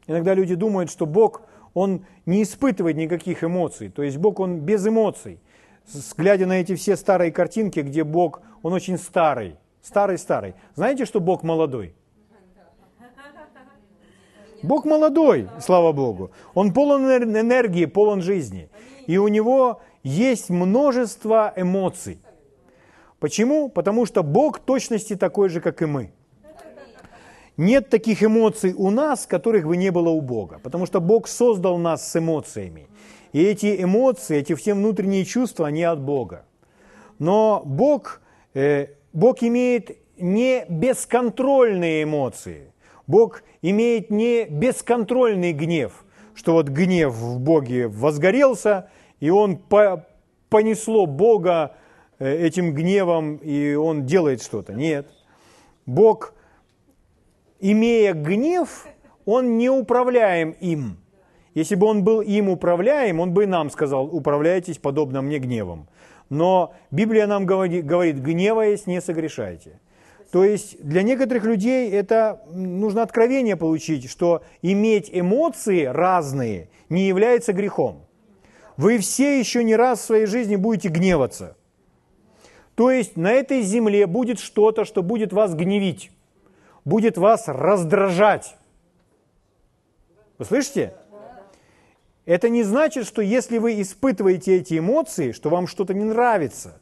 Иногда 0.06 0.36
люди 0.36 0.54
думают, 0.54 0.92
что 0.92 1.08
Бог, 1.08 1.42
Он 1.74 2.06
не 2.28 2.44
испытывает 2.44 2.98
никаких 2.98 3.44
эмоций. 3.44 3.90
То 3.90 4.04
есть 4.04 4.18
Бог, 4.18 4.40
Он 4.40 4.60
без 4.60 4.86
эмоций. 4.86 5.40
Глядя 6.18 6.46
на 6.46 6.62
эти 6.62 6.76
все 6.76 6.98
старые 6.98 7.32
картинки, 7.32 7.80
где 7.80 8.04
Бог, 8.04 8.42
Он 8.62 8.74
очень 8.74 9.00
старый. 9.00 9.56
Старый-старый. 9.82 10.54
Знаете, 10.76 11.06
что 11.06 11.20
Бог 11.20 11.42
молодой? 11.42 11.96
Бог 14.68 14.84
молодой, 14.84 15.48
слава 15.62 15.94
Богу. 15.94 16.32
Он 16.54 16.74
полон 16.74 17.04
энергии, 17.06 17.86
полон 17.86 18.22
жизни. 18.22 18.70
И 19.08 19.18
у 19.18 19.30
него 19.30 19.80
есть 20.04 20.50
множество 20.50 21.54
эмоций. 21.56 22.20
Почему? 23.20 23.70
Потому 23.70 24.06
что 24.06 24.24
Бог 24.24 24.60
точности 24.60 25.16
такой 25.16 25.48
же, 25.48 25.62
как 25.62 25.82
и 25.82 25.86
мы. 25.86 26.12
Нет 27.56 27.90
таких 27.90 28.22
эмоций 28.22 28.74
у 28.78 28.92
нас, 28.92 29.26
которых 29.26 29.66
бы 29.66 29.78
не 29.78 29.90
было 29.90 30.10
у 30.10 30.22
Бога, 30.22 30.60
потому 30.62 30.86
что 30.86 31.00
Бог 31.00 31.28
создал 31.28 31.78
нас 31.78 32.12
с 32.12 32.16
эмоциями. 32.18 32.88
И 33.32 33.42
эти 33.42 33.82
эмоции, 33.82 34.38
эти 34.38 34.54
все 34.54 34.74
внутренние 34.74 35.24
чувства, 35.24 35.68
они 35.68 35.84
от 35.84 36.00
Бога. 36.00 36.46
Но 37.20 37.64
Бог, 37.66 38.22
э, 38.54 38.88
Бог 39.14 39.42
имеет 39.42 39.98
не 40.18 40.66
бесконтрольные 40.70 42.04
эмоции. 42.04 42.74
Бог 43.08 43.44
имеет 43.62 44.12
не 44.12 44.46
бесконтрольный 44.46 45.54
гнев, 45.54 46.06
что 46.36 46.54
вот 46.54 46.68
гнев 46.68 47.14
в 47.14 47.40
Боге 47.40 47.88
возгорелся, 47.88 48.90
и 49.20 49.30
он 49.30 49.58
по, 49.58 50.06
понесло 50.50 51.06
Бога 51.06 51.76
э, 52.20 52.30
этим 52.30 52.74
гневом, 52.74 53.38
и 53.38 53.74
он 53.74 54.06
делает 54.06 54.44
что-то. 54.44 54.74
Нет. 54.74 55.08
Бог 55.86 56.34
имея 57.60 58.14
гнев, 58.14 58.86
он 59.26 59.58
не 59.58 59.70
управляем 59.70 60.52
им. 60.52 60.98
Если 61.54 61.76
бы 61.76 61.88
он 61.88 62.04
был 62.04 62.22
им 62.22 62.50
управляем, 62.50 63.20
он 63.20 63.34
бы 63.34 63.48
нам 63.48 63.72
сказал, 63.72 64.06
управляйтесь 64.06 64.78
подобно 64.78 65.22
мне 65.22 65.40
гневом. 65.40 65.88
Но 66.30 66.74
Библия 66.92 67.26
нам 67.26 67.46
говорит, 67.46 67.86
говорит 67.86 68.18
гневаясь, 68.18 68.86
не 68.86 69.02
согрешайте. 69.02 69.80
То 70.32 70.44
есть 70.44 70.82
для 70.84 71.04
некоторых 71.04 71.44
людей 71.46 71.90
это 71.92 72.42
нужно 72.52 73.02
откровение 73.02 73.56
получить, 73.56 74.10
что 74.10 74.44
иметь 74.62 75.10
эмоции 75.12 75.86
разные 75.86 76.70
не 76.90 77.08
является 77.08 77.54
грехом. 77.54 78.06
Вы 78.76 78.98
все 79.00 79.40
еще 79.40 79.64
не 79.64 79.76
раз 79.76 80.00
в 80.00 80.06
своей 80.06 80.26
жизни 80.26 80.56
будете 80.56 80.90
гневаться. 80.90 81.56
То 82.76 82.92
есть 82.92 83.18
на 83.18 83.32
этой 83.32 83.62
земле 83.62 84.06
будет 84.06 84.40
что-то, 84.40 84.86
что 84.86 85.02
будет 85.02 85.34
вас 85.34 85.56
гневить 85.56 86.12
будет 86.88 87.18
вас 87.18 87.50
раздражать. 87.50 88.56
Вы 90.38 90.46
слышите? 90.46 90.94
Это 92.26 92.48
не 92.48 92.64
значит, 92.64 93.06
что 93.06 93.22
если 93.22 93.58
вы 93.58 93.82
испытываете 93.82 94.56
эти 94.56 94.80
эмоции, 94.80 95.34
что 95.34 95.50
вам 95.50 95.68
что-то 95.68 95.94
не 95.94 96.06
нравится, 96.06 96.80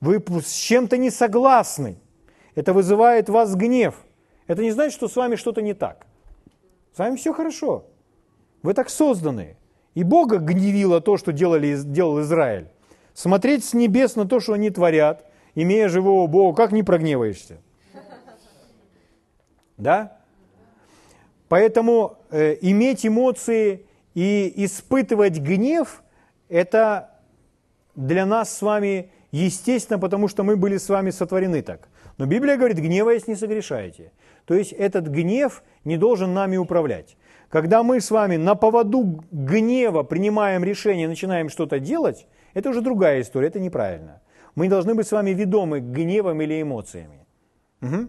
вы 0.00 0.24
с 0.42 0.52
чем-то 0.52 0.96
не 0.96 1.10
согласны, 1.10 1.98
это 2.56 2.72
вызывает 2.72 3.28
вас 3.28 3.54
гнев. 3.54 3.94
Это 4.48 4.62
не 4.62 4.72
значит, 4.72 4.94
что 4.94 5.06
с 5.06 5.14
вами 5.14 5.36
что-то 5.36 5.62
не 5.62 5.74
так. 5.74 6.06
С 6.94 6.98
вами 6.98 7.16
все 7.16 7.32
хорошо. 7.32 7.84
Вы 8.62 8.74
так 8.74 8.90
созданы. 8.90 9.56
И 9.94 10.02
Бога 10.02 10.38
гневило 10.38 11.00
то, 11.00 11.16
что 11.16 11.32
делали, 11.32 11.76
делал 11.76 12.20
Израиль. 12.22 12.68
Смотреть 13.14 13.64
с 13.64 13.74
небес 13.74 14.16
на 14.16 14.26
то, 14.26 14.40
что 14.40 14.54
они 14.54 14.70
творят, 14.70 15.24
имея 15.54 15.88
живого 15.88 16.26
Бога, 16.26 16.56
как 16.56 16.72
не 16.72 16.82
прогневаешься? 16.82 17.58
Да? 19.76 20.16
Поэтому 21.48 22.18
э, 22.30 22.56
иметь 22.62 23.06
эмоции 23.06 23.86
и 24.14 24.52
испытывать 24.64 25.38
гнев– 25.38 26.02
это 26.48 27.10
для 27.94 28.24
нас 28.24 28.56
с 28.56 28.62
вами 28.62 29.10
естественно, 29.30 29.98
потому 29.98 30.28
что 30.28 30.42
мы 30.42 30.56
были 30.56 30.78
с 30.78 30.88
вами 30.88 31.10
сотворены 31.10 31.62
так. 31.62 31.88
Но 32.18 32.26
Библия 32.26 32.56
говорит, 32.56 32.78
гневаясь, 32.78 33.26
не 33.26 33.34
согрешайте. 33.34 34.12
То 34.46 34.54
есть 34.54 34.72
этот 34.72 35.08
гнев 35.08 35.62
не 35.84 35.96
должен 35.96 36.32
нами 36.32 36.56
управлять. 36.56 37.16
Когда 37.48 37.82
мы 37.82 38.00
с 38.00 38.10
вами 38.10 38.36
на 38.36 38.54
поводу 38.54 39.22
гнева 39.30 40.02
принимаем 40.02 40.64
решение, 40.64 41.08
начинаем 41.08 41.48
что-то 41.48 41.78
делать, 41.78 42.26
это 42.54 42.70
уже 42.70 42.80
другая 42.80 43.20
история, 43.20 43.48
это 43.48 43.60
неправильно. 43.60 44.22
Мы 44.54 44.68
должны 44.68 44.94
быть 44.94 45.06
с 45.06 45.12
вами 45.12 45.30
ведомы 45.30 45.80
гневом 45.80 46.40
или 46.40 46.62
эмоциями. 46.62 47.26
Угу. 47.82 48.08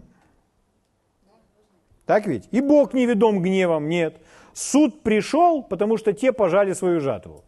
Так 2.06 2.26
ведь? 2.26 2.48
И 2.50 2.62
Бог 2.62 2.94
не 2.94 3.04
ведом 3.04 3.42
гневом, 3.42 3.88
нет. 3.88 4.16
Суд 4.54 5.02
пришел, 5.02 5.62
потому 5.62 5.98
что 5.98 6.14
те 6.14 6.32
пожали 6.32 6.72
свою 6.72 7.00
жатву. 7.00 7.44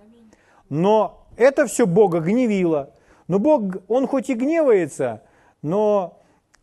Но 0.68 1.27
это 1.37 1.66
все 1.66 1.87
Бога 1.87 2.20
гневило. 2.20 2.92
Но 3.27 3.38
Бог, 3.38 3.62
Он 3.88 4.07
хоть 4.07 4.29
и 4.29 4.35
гневается, 4.35 5.23
но 5.62 6.19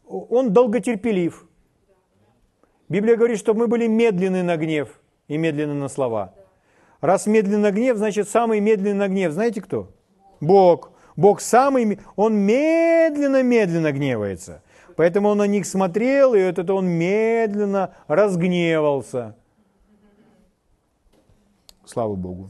Он 0.08 0.54
долготерпелив. 0.54 1.46
Библия 2.90 3.18
говорит, 3.18 3.38
чтобы 3.38 3.62
мы 3.62 3.68
были 3.68 3.88
медленны 3.88 4.44
на 4.44 4.56
гнев 4.58 5.02
и 5.28 5.38
медленны 5.38 5.74
на 5.74 5.90
слова. 5.90 6.34
Раз 7.02 7.28
медленный 7.28 7.60
на 7.60 7.72
гнев, 7.72 7.98
значит 7.98 8.30
самый 8.30 8.60
медленный 8.60 8.94
на 8.94 9.08
гнев. 9.08 9.34
Знаете 9.34 9.62
кто? 9.62 9.92
Бог. 10.40 10.92
Бог 11.16 11.42
самый, 11.42 12.00
Он 12.16 12.36
медленно-медленно 12.38 13.92
гневается. 13.92 14.62
Поэтому 14.96 15.30
он 15.30 15.38
на 15.38 15.48
них 15.48 15.66
смотрел, 15.66 16.34
и 16.34 16.44
вот 16.44 16.58
это 16.58 16.74
он 16.74 16.88
медленно 16.88 17.94
разгневался. 18.08 19.36
Слава 21.86 22.16
Богу. 22.16 22.50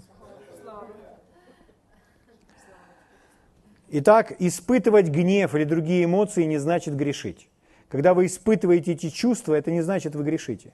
Итак, 3.89 4.35
испытывать 4.39 5.07
гнев 5.07 5.55
или 5.55 5.63
другие 5.63 6.05
эмоции 6.05 6.43
не 6.43 6.57
значит 6.57 6.95
грешить. 6.95 7.49
Когда 7.87 8.13
вы 8.13 8.25
испытываете 8.25 8.93
эти 8.93 9.09
чувства, 9.09 9.53
это 9.53 9.71
не 9.71 9.81
значит 9.81 10.13
вы 10.13 10.23
грешите. 10.23 10.73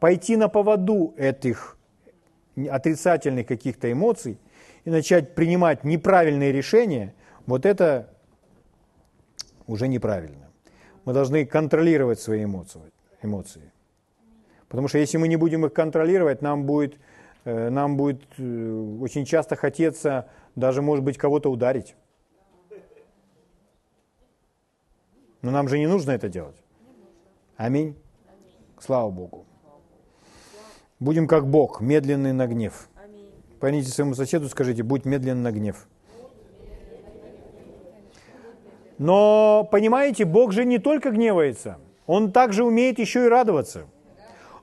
Пойти 0.00 0.36
на 0.36 0.48
поводу 0.48 1.14
этих 1.16 1.76
отрицательных 2.56 3.46
каких-то 3.46 3.90
эмоций 3.92 4.38
и 4.84 4.90
начать 4.90 5.34
принимать 5.34 5.84
неправильные 5.84 6.52
решения, 6.52 7.14
вот 7.46 7.66
это 7.66 8.08
уже 9.66 9.88
неправильно. 9.88 10.48
Мы 11.04 11.12
должны 11.12 11.44
контролировать 11.44 12.20
свои 12.20 12.44
эмоции. 12.44 13.72
Потому 14.68 14.88
что 14.88 14.98
если 14.98 15.18
мы 15.18 15.28
не 15.28 15.36
будем 15.36 15.66
их 15.66 15.72
контролировать, 15.72 16.40
нам 16.40 16.64
будет, 16.64 16.96
э, 17.44 17.68
нам 17.68 17.96
будет 17.96 18.22
э, 18.38 18.96
очень 19.00 19.26
часто 19.26 19.54
хотеться 19.54 20.28
даже, 20.56 20.80
может 20.80 21.04
быть, 21.04 21.18
кого-то 21.18 21.50
ударить. 21.50 21.94
Но 25.44 25.50
нам 25.50 25.68
же 25.68 25.78
не 25.78 25.86
нужно 25.86 26.12
это 26.12 26.30
делать. 26.30 26.56
Аминь. 27.58 27.94
Слава 28.80 29.10
Богу. 29.10 29.44
Будем 30.98 31.28
как 31.28 31.46
Бог, 31.46 31.82
медленный 31.82 32.32
на 32.32 32.46
гнев. 32.46 32.88
Поверните 33.60 33.90
своему 33.90 34.14
соседу, 34.14 34.48
скажите, 34.48 34.82
будь 34.82 35.04
медленный 35.04 35.42
на 35.42 35.52
гнев. 35.52 35.86
Но, 38.96 39.68
понимаете, 39.70 40.24
Бог 40.24 40.52
же 40.52 40.64
не 40.64 40.78
только 40.78 41.10
гневается, 41.10 41.76
Он 42.06 42.32
также 42.32 42.64
умеет 42.64 42.98
еще 42.98 43.26
и 43.26 43.28
радоваться. 43.28 43.84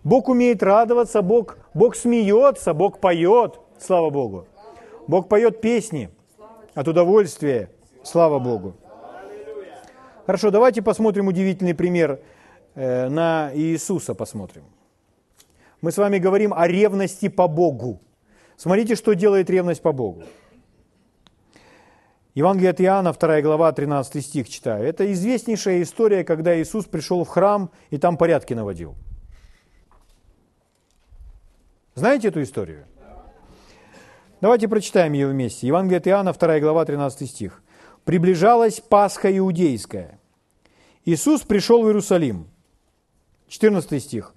Бог 0.04 0.30
умеет 0.30 0.64
радоваться, 0.64 1.22
Бог, 1.22 1.60
Бог 1.76 1.96
смеется, 1.96 2.74
Бог 2.74 2.98
поет, 2.98 3.60
слава 3.78 4.10
Богу. 4.10 4.48
Бог 5.06 5.30
поет 5.30 5.62
песни 5.62 6.10
от 6.74 6.88
удовольствия, 6.88 7.70
слава 8.02 8.40
Богу. 8.40 8.74
Хорошо, 10.26 10.52
давайте 10.52 10.82
посмотрим 10.82 11.28
удивительный 11.28 11.74
пример 11.74 12.20
э, 12.76 13.10
на 13.10 13.52
Иисуса 13.56 14.14
посмотрим. 14.14 14.64
Мы 15.82 15.92
с 15.92 15.98
вами 15.98 16.20
говорим 16.20 16.54
о 16.54 16.68
ревности 16.68 17.28
по 17.28 17.48
Богу. 17.48 18.00
Смотрите, 18.56 18.96
что 18.96 19.14
делает 19.14 19.50
ревность 19.50 19.82
по 19.82 19.92
Богу. 19.92 20.24
Евангелие 22.36 22.70
от 22.70 22.80
Иоанна, 22.80 23.14
2 23.14 23.42
глава, 23.42 23.72
13 23.72 24.24
стих 24.24 24.48
читаю. 24.48 24.86
Это 24.86 25.12
известнейшая 25.12 25.82
история, 25.82 26.24
когда 26.24 26.60
Иисус 26.62 26.86
пришел 26.86 27.24
в 27.24 27.28
храм 27.28 27.72
и 27.90 27.98
там 27.98 28.16
порядки 28.16 28.54
наводил. 28.54 28.96
Знаете 31.96 32.28
эту 32.28 32.44
историю? 32.44 32.86
Давайте 34.40 34.68
прочитаем 34.68 35.14
ее 35.14 35.28
вместе. 35.28 35.68
Евангелие 35.68 35.98
от 35.98 36.08
Иоанна, 36.08 36.34
2 36.34 36.60
глава, 36.60 36.86
13 36.86 37.28
стих. 37.28 37.62
«Приближалась 38.06 38.80
Пасха 38.80 39.36
Иудейская. 39.38 40.20
Иисус 41.06 41.42
пришел 41.42 41.84
в 41.84 41.88
Иерусалим». 41.88 42.48
14 43.48 44.04
стих. 44.04 44.34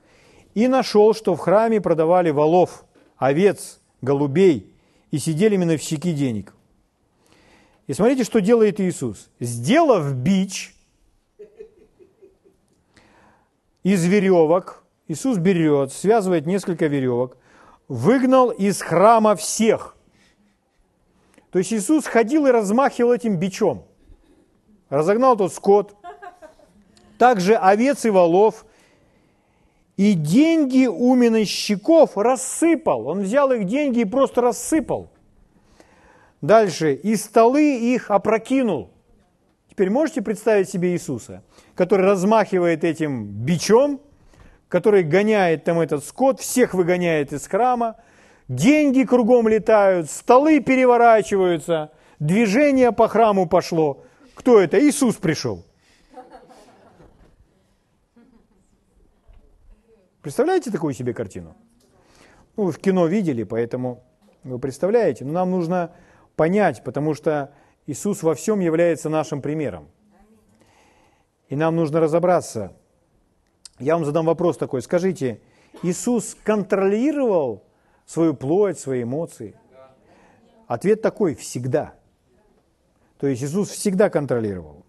«И 0.55 0.68
нашел, 0.68 1.14
что 1.14 1.35
в 1.35 1.38
храме 1.38 1.81
продавали 1.81 2.31
волов, 2.31 2.85
овец, 3.16 3.81
голубей 4.03 4.72
и 5.11 5.18
сидели 5.18 5.57
миновщики 5.57 6.12
денег». 6.12 6.55
И 7.87 7.92
смотрите, 7.92 8.24
что 8.24 8.40
делает 8.40 8.81
Иисус. 8.81 9.29
Сделав 9.40 10.14
бич 10.14 10.74
из 13.83 14.05
веревок, 14.05 14.83
Иисус 15.07 15.37
берет, 15.37 15.92
связывает 15.92 16.46
несколько 16.46 16.87
веревок, 16.87 17.37
выгнал 17.88 18.50
из 18.50 18.81
храма 18.81 19.37
всех. 19.37 19.96
То 21.55 21.59
есть 21.59 21.73
Иисус 21.73 22.07
ходил 22.07 22.49
и 22.49 22.51
размахивал 22.51 23.12
этим 23.12 23.37
бичом. 23.37 23.85
Разогнал 24.88 25.37
тот 25.37 25.53
скот, 25.53 25.95
также 27.17 27.55
овец 27.55 28.05
и 28.05 28.11
волов, 28.11 28.67
и 29.97 30.14
деньги 30.14 30.87
у 30.87 31.14
минощиков 31.14 32.19
рассыпал. 32.19 33.07
Он 33.07 33.21
взял 33.21 33.53
их 33.53 33.67
деньги 33.67 34.01
и 34.01 34.05
просто 34.05 34.40
рассыпал. 34.40 35.12
Дальше. 36.43 36.95
И 36.95 37.14
столы 37.14 37.79
их 37.79 38.11
опрокинул. 38.11 38.90
Теперь 39.71 39.90
можете 39.90 40.23
представить 40.23 40.69
себе 40.69 40.95
Иисуса, 40.95 41.45
который 41.77 42.05
размахивает 42.05 42.83
этим 42.83 43.27
бичом, 43.27 44.01
который 44.67 45.05
гоняет 45.05 45.62
там 45.62 45.79
этот 45.79 46.05
скот, 46.05 46.40
всех 46.40 46.75
выгоняет 46.75 47.33
из 47.33 47.47
храма, 47.47 47.95
деньги 48.48 49.04
кругом 49.04 49.48
летают, 49.48 50.11
столы 50.11 50.61
переворачиваются, 50.61 51.92
движение 52.18 52.92
по 52.92 53.09
храму 53.09 53.48
пошло. 53.48 54.04
Кто 54.35 54.61
это? 54.61 54.78
Иисус 54.78 55.16
пришел. 55.16 55.62
Представляете 60.22 60.70
такую 60.70 60.94
себе 60.94 61.12
картину? 61.12 61.54
Ну, 62.57 62.64
вы 62.64 62.72
в 62.72 62.78
кино 62.78 63.07
видели, 63.07 63.42
поэтому 63.42 64.02
вы 64.42 64.59
представляете. 64.59 65.24
Но 65.24 65.33
нам 65.33 65.50
нужно 65.50 65.92
понять, 66.35 66.83
потому 66.83 67.14
что 67.14 67.52
Иисус 67.87 68.22
во 68.22 68.35
всем 68.35 68.61
является 68.61 69.11
нашим 69.11 69.42
примером. 69.42 69.88
И 71.48 71.57
нам 71.57 71.76
нужно 71.76 72.00
разобраться. 72.00 72.72
Я 73.78 73.96
вам 73.96 74.04
задам 74.07 74.24
вопрос 74.24 74.57
такой. 74.57 74.80
Скажите, 74.80 75.40
Иисус 75.83 76.37
контролировал 76.42 77.64
свою 78.07 78.35
плоть, 78.35 78.79
свои 78.79 79.03
эмоции? 79.03 79.55
Ответ 80.67 81.03
такой– 81.03 81.35
всегда. 81.37 81.95
То 83.19 83.27
есть 83.27 83.43
Иисус 83.43 83.71
всегда 83.71 84.11
контролировал. 84.11 84.85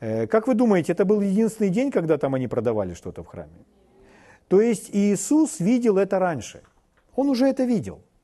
Э, 0.00 0.26
как 0.26 0.46
вы 0.46 0.54
думаете, 0.54 0.92
это 0.92 1.04
был 1.04 1.20
единственный 1.20 1.70
день, 1.70 1.90
когда 1.90 2.18
там 2.18 2.34
они 2.34 2.48
продавали 2.48 2.94
что-то 2.94 3.22
в 3.22 3.26
храме? 3.26 3.64
То 4.48 4.60
есть 4.60 4.90
Иисус 4.92 5.60
видел 5.60 5.96
это 5.98 6.18
раньше. 6.18 6.62
Он 7.16 7.28
уже 7.28 7.46
это 7.46 7.64
видел– 7.64 8.00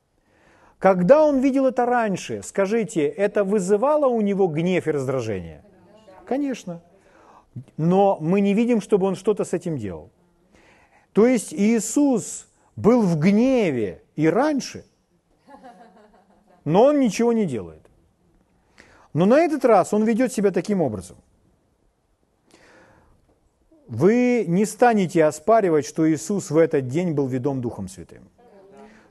когда 0.81 1.27
он 1.27 1.41
видел 1.41 1.67
это 1.67 1.85
раньше, 1.85 2.41
скажите, 2.43 3.07
это 3.07 3.45
вызывало 3.45 4.07
у 4.07 4.23
него 4.23 4.47
гнев 4.47 4.89
и 4.89 4.91
раздражение? 4.91 5.63
Конечно. 6.25 6.81
Но 7.77 8.17
мы 8.19 8.41
не 8.41 8.55
видим, 8.55 8.81
чтобы 8.81 9.07
он 9.07 9.15
что-то 9.15 9.45
с 9.45 9.53
этим 9.53 9.77
делал. 9.77 10.11
То 11.13 11.27
есть 11.27 11.53
Иисус 11.53 12.49
был 12.77 13.03
в 13.03 13.19
гневе 13.19 14.03
и 14.17 14.29
раньше, 14.29 14.85
но 16.65 16.85
он 16.85 17.01
ничего 17.01 17.33
не 17.33 17.47
делает. 17.47 17.83
Но 19.13 19.27
на 19.27 19.41
этот 19.41 19.65
раз 19.65 19.93
он 19.93 20.05
ведет 20.05 20.33
себя 20.33 20.51
таким 20.51 20.81
образом. 20.81 21.17
Вы 23.89 24.45
не 24.47 24.67
станете 24.67 25.25
оспаривать, 25.25 25.85
что 25.85 26.09
Иисус 26.09 26.51
в 26.51 26.57
этот 26.57 26.87
день 26.87 27.13
был 27.13 27.27
ведом 27.27 27.61
Духом 27.61 27.89
Святым 27.89 28.29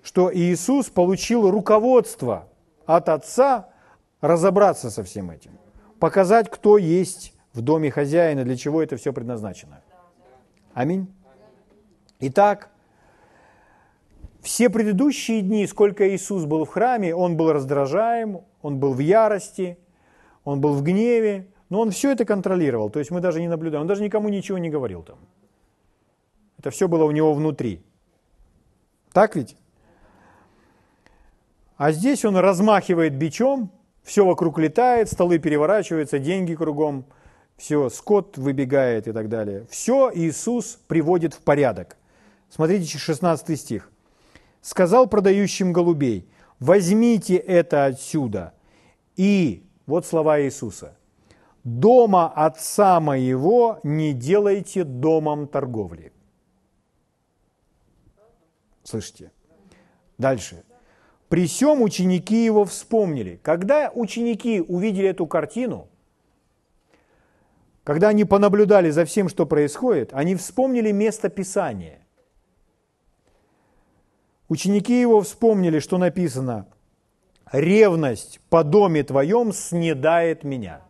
что 0.03 0.33
Иисус 0.33 0.89
получил 0.89 1.49
руководство 1.49 2.47
от 2.85 3.09
Отца 3.09 3.69
разобраться 4.21 4.89
со 4.89 5.03
всем 5.03 5.31
этим, 5.31 5.57
показать, 5.99 6.49
кто 6.49 6.77
есть 6.77 7.33
в 7.53 7.61
доме 7.61 7.91
хозяина, 7.91 8.43
для 8.43 8.55
чего 8.55 8.81
это 8.81 8.97
все 8.97 9.13
предназначено. 9.13 9.81
Аминь. 10.73 11.13
Итак, 12.19 12.69
все 14.41 14.69
предыдущие 14.69 15.41
дни, 15.41 15.67
сколько 15.67 16.07
Иисус 16.09 16.45
был 16.45 16.65
в 16.65 16.69
храме, 16.69 17.13
Он 17.13 17.35
был 17.37 17.51
раздражаем, 17.51 18.41
Он 18.61 18.79
был 18.79 18.93
в 18.93 18.99
ярости, 18.99 19.77
Он 20.43 20.61
был 20.61 20.73
в 20.73 20.83
гневе, 20.83 21.47
но 21.69 21.81
Он 21.81 21.91
все 21.91 22.11
это 22.11 22.25
контролировал, 22.25 22.89
то 22.89 22.99
есть 22.99 23.11
мы 23.11 23.19
даже 23.19 23.41
не 23.41 23.47
наблюдаем, 23.47 23.81
Он 23.81 23.87
даже 23.87 24.03
никому 24.03 24.29
ничего 24.29 24.57
не 24.57 24.69
говорил 24.69 25.03
там. 25.03 25.19
Это 26.57 26.71
все 26.71 26.87
было 26.87 27.03
у 27.05 27.11
Него 27.11 27.33
внутри. 27.33 27.83
Так 29.13 29.35
ведь? 29.35 29.57
А 31.77 31.91
здесь 31.93 32.25
он 32.25 32.35
размахивает 32.35 33.15
бичом, 33.15 33.71
все 34.03 34.25
вокруг 34.25 34.59
летает, 34.59 35.09
столы 35.09 35.39
переворачиваются, 35.39 36.19
деньги 36.19 36.53
кругом, 36.53 37.05
все, 37.55 37.89
скот 37.89 38.37
выбегает 38.37 39.07
и 39.07 39.13
так 39.13 39.29
далее. 39.29 39.65
Все 39.69 40.11
Иисус 40.13 40.79
приводит 40.87 41.33
в 41.33 41.39
порядок. 41.39 41.97
Смотрите 42.49 42.97
16 42.97 43.59
стих. 43.59 43.91
«Сказал 44.61 45.07
продающим 45.07 45.73
голубей, 45.73 46.27
возьмите 46.59 47.35
это 47.35 47.85
отсюда, 47.85 48.53
и, 49.15 49.63
вот 49.85 50.05
слова 50.05 50.41
Иисуса, 50.41 50.97
дома 51.63 52.27
отца 52.27 52.99
моего 52.99 53.79
не 53.83 54.13
делайте 54.13 54.83
домом 54.83 55.47
торговли». 55.47 56.11
Слышите? 58.83 59.31
Дальше. 60.17 60.63
При 61.29 61.45
всем 61.45 61.83
ученики 61.83 62.43
его 62.43 62.65
вспомнили. 62.65 63.39
Когда 63.43 63.91
ученики 63.93 64.61
увидели 64.61 65.09
эту 65.09 65.27
картину, 65.27 65.87
когда 67.83 68.09
они 68.09 68.25
понаблюдали 68.25 68.89
за 68.89 69.05
всем, 69.05 69.29
что 69.29 69.45
происходит, 69.45 70.09
они 70.13 70.35
вспомнили 70.35 70.91
место 70.91 71.29
Писания. 71.29 71.99
Ученики 74.49 74.99
его 74.99 75.21
вспомнили, 75.21 75.79
что 75.79 75.99
написано 75.99 76.67
«Ревность 77.51 78.41
по 78.49 78.63
доме 78.63 79.03
твоем 79.03 79.53
снедает 79.53 80.43
меня». 80.43 80.81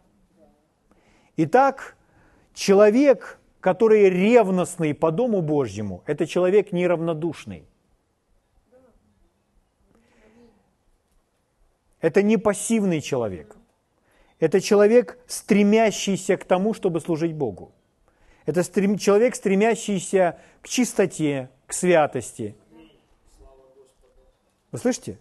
Итак, 1.35 1.95
человек, 2.53 3.37
который 3.59 4.09
ревностный 4.09 4.93
по 4.93 5.11
Дому 5.11 5.41
Божьему, 5.41 6.03
это 6.05 6.25
человек 6.25 6.71
неравнодушный. 6.71 7.65
Это 11.99 12.21
не 12.21 12.37
пассивный 12.37 13.01
человек. 13.01 13.57
Это 14.39 14.61
человек, 14.61 15.19
стремящийся 15.27 16.37
к 16.37 16.45
тому, 16.45 16.73
чтобы 16.73 17.01
служить 17.01 17.33
Богу. 17.33 17.73
Это 18.45 18.63
стрем, 18.63 18.97
человек, 18.97 19.35
стремящийся 19.35 20.39
к 20.61 20.69
чистоте, 20.69 21.49
к 21.67 21.73
святости. 21.73 22.55
Вы 24.71 24.79
слышите? 24.79 25.17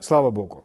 Слава 0.00 0.30
Богу. 0.30 0.64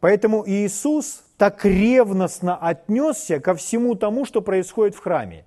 Поэтому 0.00 0.44
Иисус 0.46 1.22
так 1.36 1.64
ревностно 1.64 2.56
отнесся 2.56 3.38
ко 3.38 3.54
всему 3.54 3.94
тому, 3.94 4.24
что 4.24 4.40
происходит 4.40 4.94
в 4.94 5.00
храме. 5.00 5.44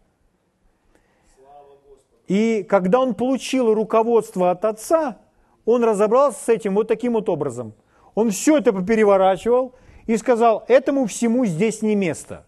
И 2.27 2.63
когда 2.63 2.99
он 2.99 3.15
получил 3.15 3.73
руководство 3.73 4.51
от 4.51 4.63
Отца, 4.63 5.17
он 5.65 5.83
разобрался 5.83 6.43
с 6.43 6.49
этим 6.49 6.75
вот 6.75 6.87
таким 6.87 7.13
вот 7.13 7.29
образом. 7.29 7.73
Он 8.15 8.29
все 8.29 8.57
это 8.57 8.71
попереворачивал 8.71 9.73
и 10.05 10.15
сказал, 10.17 10.63
этому 10.67 11.07
всему 11.07 11.45
здесь 11.45 11.81
не 11.81 11.95
место. 11.95 12.45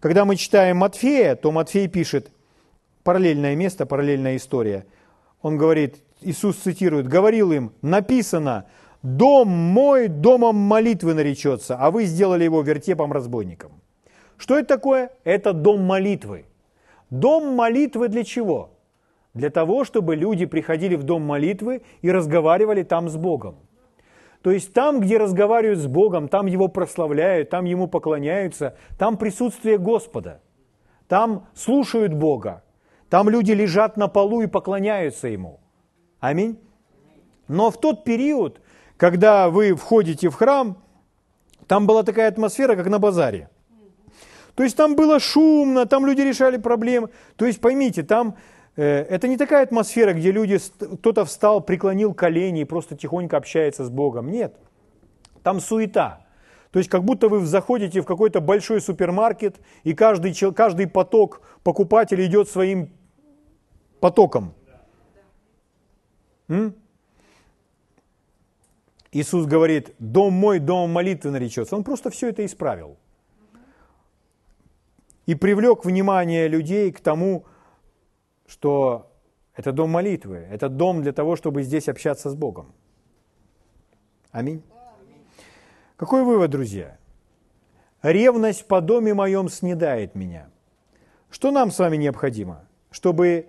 Когда 0.00 0.24
мы 0.24 0.36
читаем 0.36 0.78
Матфея, 0.78 1.36
то 1.36 1.52
Матфей 1.52 1.88
пишет, 1.88 2.30
параллельное 3.04 3.56
место, 3.56 3.86
параллельная 3.86 4.36
история. 4.36 4.86
Он 5.42 5.56
говорит, 5.56 6.02
Иисус 6.20 6.56
цитирует, 6.56 7.08
говорил 7.08 7.52
им, 7.52 7.72
написано, 7.82 8.66
дом 9.02 9.48
мой 9.48 10.08
домом 10.08 10.56
молитвы 10.56 11.14
наречется, 11.14 11.76
а 11.76 11.90
вы 11.90 12.04
сделали 12.04 12.44
его 12.44 12.60
вертепом 12.62 13.12
разбойником. 13.12 13.72
Что 14.36 14.58
это 14.58 14.68
такое? 14.68 15.10
Это 15.24 15.52
дом 15.52 15.82
молитвы. 15.82 16.46
Дом 17.10 17.54
молитвы 17.54 18.08
для 18.08 18.24
чего? 18.24 18.78
Для 19.34 19.50
того, 19.50 19.84
чтобы 19.84 20.16
люди 20.16 20.46
приходили 20.46 20.96
в 20.96 21.04
дом 21.04 21.22
молитвы 21.22 21.82
и 22.02 22.10
разговаривали 22.10 22.82
там 22.82 23.08
с 23.08 23.16
Богом. 23.16 23.56
То 24.42 24.50
есть 24.50 24.72
там, 24.72 25.00
где 25.00 25.18
разговаривают 25.18 25.78
с 25.78 25.86
Богом, 25.86 26.28
там 26.28 26.46
Его 26.46 26.68
прославляют, 26.68 27.50
там 27.50 27.66
Ему 27.66 27.86
поклоняются, 27.86 28.76
там 28.98 29.16
присутствие 29.18 29.76
Господа. 29.76 30.40
Там 31.08 31.46
слушают 31.54 32.14
Бога. 32.14 32.62
Там 33.10 33.28
люди 33.28 33.52
лежат 33.52 33.98
на 33.98 34.08
полу 34.08 34.40
и 34.40 34.46
поклоняются 34.46 35.28
Ему. 35.28 35.60
Аминь. 36.20 36.58
Но 37.48 37.70
в 37.70 37.78
тот 37.78 38.04
период, 38.04 38.60
когда 38.96 39.50
вы 39.50 39.74
входите 39.74 40.30
в 40.30 40.34
храм, 40.34 40.82
там 41.66 41.86
была 41.86 42.02
такая 42.02 42.28
атмосфера, 42.28 42.76
как 42.76 42.86
на 42.86 42.98
базаре. 42.98 43.50
То 44.54 44.62
есть 44.62 44.76
там 44.76 44.96
было 44.96 45.20
шумно, 45.20 45.84
там 45.86 46.06
люди 46.06 46.22
решали 46.22 46.56
проблемы. 46.56 47.10
То 47.36 47.44
есть 47.44 47.60
поймите, 47.60 48.02
там 48.02 48.36
Э, 48.76 49.02
это 49.10 49.28
не 49.28 49.36
такая 49.36 49.64
атмосфера, 49.64 50.12
где 50.12 50.30
люди, 50.32 50.58
кто-то 50.78 51.24
встал, 51.24 51.60
преклонил 51.60 52.14
колени 52.14 52.62
и 52.62 52.64
просто 52.64 52.96
тихонько 52.96 53.36
общается 53.36 53.84
с 53.84 53.90
Богом. 53.90 54.30
Нет, 54.30 54.56
там 55.42 55.60
суета. 55.60 56.26
То 56.70 56.78
есть 56.78 56.88
как 56.88 57.04
будто 57.04 57.28
вы 57.28 57.44
заходите 57.44 58.00
в 58.00 58.06
какой-то 58.06 58.40
большой 58.40 58.80
супермаркет, 58.80 59.56
и 59.82 59.92
каждый, 59.92 60.32
каждый 60.52 60.86
поток 60.86 61.42
покупателей 61.64 62.26
идет 62.26 62.48
своим 62.48 62.90
потоком. 64.00 64.54
М? 66.48 66.74
Иисус 69.12 69.46
говорит, 69.46 69.94
дом 69.98 70.32
мой, 70.32 70.58
дом 70.58 70.90
молитвы 70.90 71.30
наречется. 71.30 71.76
Он 71.76 71.84
просто 71.84 72.10
все 72.10 72.28
это 72.28 72.44
исправил. 72.44 72.96
И 75.26 75.34
привлек 75.34 75.84
внимание 75.84 76.48
людей 76.48 76.92
к 76.92 77.00
тому, 77.00 77.44
что 78.46 79.10
это 79.54 79.72
дом 79.72 79.90
молитвы, 79.90 80.46
это 80.50 80.68
дом 80.68 81.02
для 81.02 81.12
того, 81.12 81.36
чтобы 81.36 81.62
здесь 81.62 81.88
общаться 81.88 82.30
с 82.30 82.34
Богом. 82.34 82.72
Аминь. 84.32 84.62
Какой 85.96 86.24
вывод, 86.24 86.50
друзья? 86.50 86.96
Ревность 88.02 88.66
по 88.66 88.80
доме 88.80 89.12
моем 89.12 89.48
снедает 89.48 90.14
меня. 90.14 90.48
Что 91.30 91.50
нам 91.50 91.70
с 91.70 91.78
вами 91.78 91.96
необходимо, 91.96 92.64
чтобы 92.90 93.48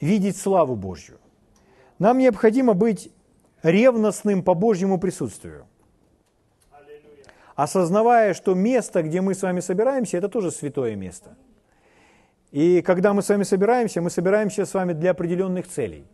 видеть 0.00 0.36
славу 0.36 0.76
Божью? 0.76 1.18
Нам 1.98 2.18
необходимо 2.18 2.74
быть 2.74 3.12
ревностным 3.62 4.42
по 4.42 4.54
Божьему 4.54 4.98
присутствию. 4.98 5.66
Осознавая, 7.54 8.32
что 8.34 8.54
место, 8.54 9.02
где 9.02 9.20
мы 9.20 9.34
с 9.34 9.42
вами 9.42 9.60
собираемся, 9.60 10.16
это 10.16 10.28
тоже 10.28 10.50
святое 10.50 10.96
место– 10.96 11.36
и 12.50 12.82
когда 12.82 13.14
мы 13.14 13.22
с 13.22 13.28
вами 13.28 13.44
собираемся, 13.44 14.00
мы 14.00 14.10
собираемся 14.10 14.66
с 14.66 14.74
вами 14.74 14.92
для 14.92 15.12
определенных 15.12 15.68
целей. 15.68 16.04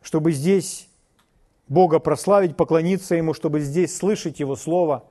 Чтобы 0.00 0.32
здесь 0.32 0.88
Бога 1.68 1.98
прославить, 1.98 2.56
поклониться 2.56 3.14
Ему, 3.14 3.34
чтобы 3.34 3.60
здесь 3.60 3.94
слышать 3.94 4.40
Его 4.40 4.56
Слово. 4.56 5.04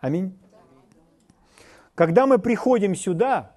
Аминь. 0.00 0.36
Когда 1.94 2.26
мы 2.26 2.38
приходим 2.38 2.96
сюда, 2.96 3.54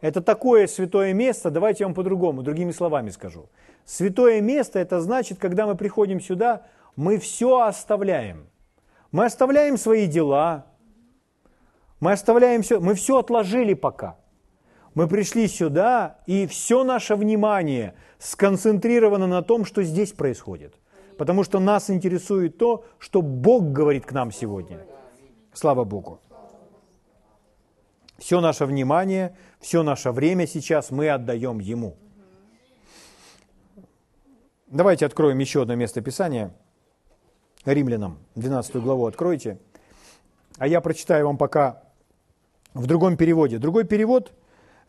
это 0.00 0.20
такое 0.20 0.66
святое 0.66 1.12
место, 1.12 1.50
давайте 1.50 1.84
я 1.84 1.88
вам 1.88 1.94
по-другому, 1.94 2.42
другими 2.42 2.72
словами 2.72 3.10
скажу. 3.10 3.48
Святое 3.84 4.40
место– 4.40 4.78
это 4.80 5.00
значит, 5.00 5.38
когда 5.38 5.66
мы 5.66 5.76
приходим 5.76 6.20
сюда, 6.20 6.66
мы 6.96 7.18
все 7.18 7.60
оставляем. 7.60 8.46
Мы 9.12 9.24
оставляем 9.24 9.76
свои 9.76 10.06
дела, 10.06 10.66
мы 11.98 12.12
оставляем 12.12 12.62
все, 12.62 12.80
мы 12.80 12.94
все 12.94 13.18
отложили 13.18 13.74
пока. 13.74 14.16
Мы 14.94 15.06
пришли 15.06 15.46
сюда, 15.48 16.18
и 16.26 16.46
все 16.46 16.82
наше 16.84 17.14
внимание 17.14 17.94
сконцентрировано 18.18 19.26
на 19.26 19.42
том, 19.42 19.64
что 19.64 19.82
здесь 19.82 20.12
происходит. 20.12 20.74
Потому 21.18 21.44
что 21.44 21.60
нас 21.60 21.90
интересует 21.90 22.56
то, 22.58 22.84
что 22.98 23.22
Бог 23.22 23.72
говорит 23.72 24.06
к 24.06 24.12
нам 24.12 24.32
сегодня. 24.32 24.78
Слава 25.52 25.84
Богу. 25.84 26.20
Все 28.20 28.42
наше 28.42 28.66
внимание, 28.66 29.34
все 29.60 29.82
наше 29.82 30.12
время 30.12 30.46
сейчас 30.46 30.90
мы 30.90 31.08
отдаем 31.08 31.58
Ему. 31.58 31.96
Давайте 34.66 35.06
откроем 35.06 35.38
еще 35.38 35.62
одно 35.62 35.74
место 35.74 36.02
Писания. 36.02 36.54
Римлянам, 37.64 38.18
12 38.34 38.76
главу 38.76 39.06
откройте. 39.06 39.58
А 40.58 40.66
я 40.66 40.82
прочитаю 40.82 41.26
вам 41.26 41.38
пока 41.38 41.82
в 42.74 42.86
другом 42.86 43.16
переводе. 43.16 43.56
Другой 43.56 43.84
перевод 43.84 44.32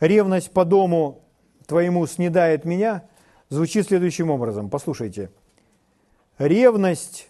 ревность 0.02 0.52
по 0.52 0.66
дому 0.66 1.24
твоему 1.68 2.06
снедает 2.08 2.66
меня, 2.66 3.08
звучит 3.48 3.88
следующим 3.88 4.30
образом. 4.30 4.70
Послушайте. 4.70 5.32
Ревность, 6.38 7.30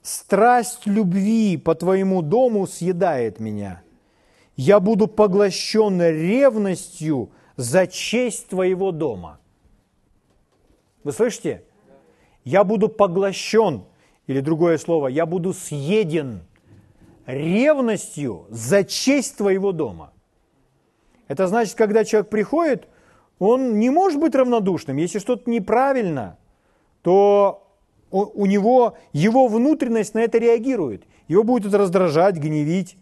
страсть 0.00 0.86
любви 0.86 1.56
по 1.56 1.74
твоему 1.74 2.22
дому 2.22 2.68
съедает 2.68 3.40
меня. 3.40 3.82
Я 4.62 4.78
буду 4.78 5.06
поглощен 5.08 6.02
ревностью 6.02 7.30
за 7.56 7.86
честь 7.86 8.48
твоего 8.48 8.92
дома. 8.92 9.40
Вы 11.02 11.12
слышите? 11.12 11.64
Я 12.44 12.64
буду 12.64 12.88
поглощен, 12.88 13.84
или 14.26 14.40
другое 14.40 14.78
слово, 14.78 15.08
я 15.08 15.24
буду 15.24 15.54
съеден 15.54 16.42
ревностью 17.26 18.46
за 18.50 18.84
честь 18.84 19.36
твоего 19.36 19.72
дома– 19.72 20.12
это 21.30 21.46
значит, 21.46 21.76
когда 21.76 22.04
человек 22.04 22.28
приходит, 22.28 22.88
он 23.38 23.78
не 23.78 23.88
может 23.88 24.18
быть 24.18 24.34
равнодушным. 24.34 24.96
Если 24.96 25.20
что-то 25.20 25.48
неправильно, 25.48 26.38
то 27.02 27.68
у 28.10 28.46
него, 28.46 28.98
его 29.12 29.46
внутренность 29.46 30.14
на 30.14 30.18
это 30.18 30.38
реагирует. 30.38 31.04
Его 31.28 31.44
будет 31.44 31.66
это 31.66 31.78
раздражать, 31.78 32.34
гневить. 32.34 32.96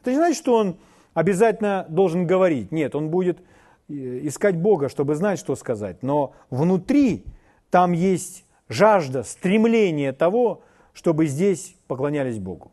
Это 0.00 0.12
не 0.12 0.16
значит, 0.16 0.38
что 0.38 0.54
он 0.54 0.76
обязательно 1.14 1.86
должен 1.88 2.26
говорить. 2.26 2.72
Нет, 2.72 2.94
он 2.94 3.10
будет 3.10 3.40
э, 3.88 3.92
искать 4.26 4.56
Бога, 4.56 4.88
чтобы 4.88 5.14
знать, 5.14 5.38
что 5.38 5.56
сказать. 5.56 6.02
Но 6.02 6.34
внутри 6.50 7.24
там 7.70 7.92
есть 7.92 8.44
жажда, 8.68 9.22
стремление 9.22 10.12
того, 10.12 10.62
чтобы 10.92 11.26
здесь 11.26 11.74
поклонялись 11.86 12.38
Богу. 12.38 12.70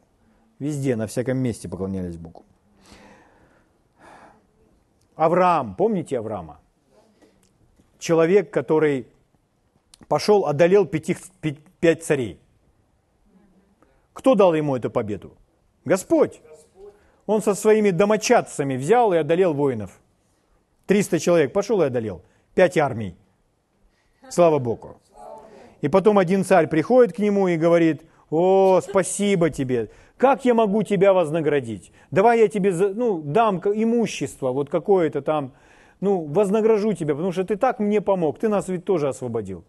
Везде, 0.59 0.95
на 0.95 1.07
всяком 1.07 1.37
месте 1.37 1.69
поклонялись 1.69 2.17
Богу. 2.17 2.43
Авраам, 5.15 5.75
помните 5.75 6.17
Авраама? 6.17 6.59
Человек, 7.97 8.51
который 8.51 9.07
пошел, 10.07 10.45
одолел 10.45 10.85
пяти, 10.85 11.17
пять 11.79 12.03
царей. 12.03 12.39
Кто 14.13 14.35
дал 14.35 14.53
ему 14.53 14.75
эту 14.75 14.89
победу? 14.89 15.35
Господь. 15.85 16.41
Он 17.29 17.43
со 17.43 17.53
своими 17.53 17.91
домочадцами 17.91 18.75
взял 18.75 19.13
и 19.13 19.17
одолел 19.17 19.53
воинов. 19.53 19.99
300 20.87 21.19
человек 21.19 21.53
пошел 21.53 21.79
и 21.83 21.85
одолел. 21.85 22.23
Пять 22.55 22.75
армий. 22.75 23.15
Слава 24.31 24.57
Богу. 24.57 24.97
И 25.81 25.89
потом 25.89 26.17
один 26.17 26.43
царь 26.43 26.65
приходит 26.65 27.15
к 27.15 27.19
нему 27.19 27.47
и 27.47 27.55
говорит, 27.55 28.01
о, 28.31 28.81
спасибо 28.81 29.51
тебе, 29.51 29.91
как 30.17 30.43
я 30.43 30.55
могу 30.55 30.81
тебя 30.81 31.13
вознаградить? 31.13 31.91
Давай 32.09 32.39
я 32.39 32.47
тебе 32.47 32.73
ну, 32.73 33.21
дам 33.21 33.59
имущество, 33.59 34.51
вот 34.51 34.71
какое-то 34.71 35.21
там, 35.21 35.51
ну, 36.01 36.25
вознагражу 36.25 36.93
тебя, 36.93 37.13
потому 37.13 37.31
что 37.31 37.43
ты 37.43 37.57
так 37.57 37.77
мне 37.77 38.01
помог, 38.01 38.39
ты 38.39 38.49
нас 38.49 38.69
ведь 38.69 38.85
тоже 38.85 39.07
освободил. 39.07 39.63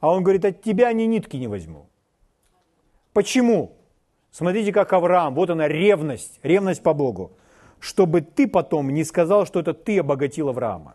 А 0.00 0.08
он 0.08 0.24
говорит, 0.24 0.44
от 0.44 0.62
тебя 0.62 0.92
ни 0.92 1.04
нитки 1.04 1.36
не 1.36 1.46
возьму. 1.46 1.86
Почему? 3.12 3.76
Смотрите, 4.30 4.72
как 4.72 4.92
Авраам, 4.92 5.34
вот 5.34 5.50
она 5.50 5.66
ревность, 5.68 6.38
ревность 6.42 6.82
по 6.82 6.94
Богу. 6.94 7.32
Чтобы 7.80 8.20
ты 8.20 8.46
потом 8.46 8.90
не 8.90 9.04
сказал, 9.04 9.46
что 9.46 9.60
это 9.60 9.74
ты 9.74 9.98
обогатил 9.98 10.48
Авраама. 10.50 10.94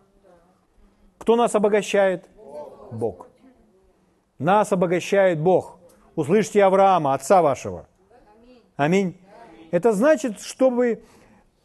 Кто 1.18 1.36
нас 1.36 1.56
обогащает? 1.56 2.30
Бог. 2.92 3.28
Нас 4.38 4.72
обогащает 4.72 5.40
Бог. 5.40 5.78
Услышьте 6.16 6.64
Авраама, 6.64 7.14
отца 7.14 7.42
вашего. 7.42 7.88
Аминь. 8.76 9.18
Это 9.72 9.92
значит, 9.92 10.40
чтобы 10.40 11.04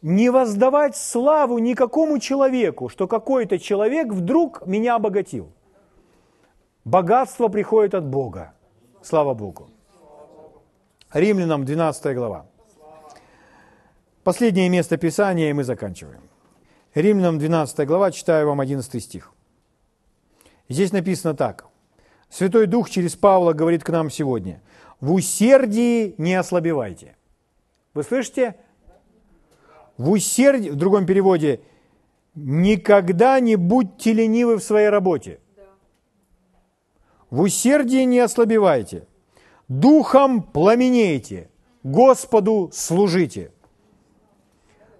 не 0.01 0.29
воздавать 0.29 0.95
славу 0.95 1.59
никакому 1.59 2.19
человеку, 2.19 2.89
что 2.89 3.07
какой-то 3.07 3.59
человек 3.59 4.11
вдруг 4.11 4.65
меня 4.65 4.95
обогатил. 4.95 5.51
Богатство 6.83 7.47
приходит 7.47 7.93
от 7.93 8.05
Бога. 8.05 8.53
Слава 9.01 9.33
Богу. 9.33 9.69
Римлянам 11.13 11.65
12 11.65 12.15
глава. 12.15 12.45
Последнее 14.23 14.69
место 14.69 14.97
Писания, 14.97 15.49
и 15.49 15.53
мы 15.53 15.63
заканчиваем. 15.65 16.21
Римлянам 16.93 17.37
12 17.37 17.85
глава, 17.85 18.11
читаю 18.11 18.47
вам 18.47 18.61
11 18.61 19.03
стих. 19.03 19.33
Здесь 20.69 20.93
написано 20.93 21.33
так. 21.33 21.65
Святой 22.29 22.65
Дух 22.65 22.89
через 22.89 23.15
Павла 23.15 23.51
говорит 23.51 23.83
к 23.83 23.89
нам 23.89 24.09
сегодня. 24.09 24.61
В 25.01 25.11
усердии 25.11 26.15
не 26.17 26.35
ослабевайте. 26.35 27.17
Вы 27.93 28.03
слышите? 28.03 28.55
В 29.97 30.11
усердии, 30.11 30.69
в 30.69 30.75
другом 30.77 31.05
переводе, 31.05 31.59
никогда 32.35 33.37
не 33.41 33.57
будьте 33.57 34.13
ленивы 34.13 34.57
в 34.57 34.63
своей 34.63 34.87
работе. 34.87 35.39
В 37.29 37.41
усердии 37.41 38.05
не 38.05 38.19
ослабевайте. 38.19 39.07
Духом 39.71 40.43
пламенейте, 40.43 41.49
Господу 41.81 42.71
служите. 42.73 43.53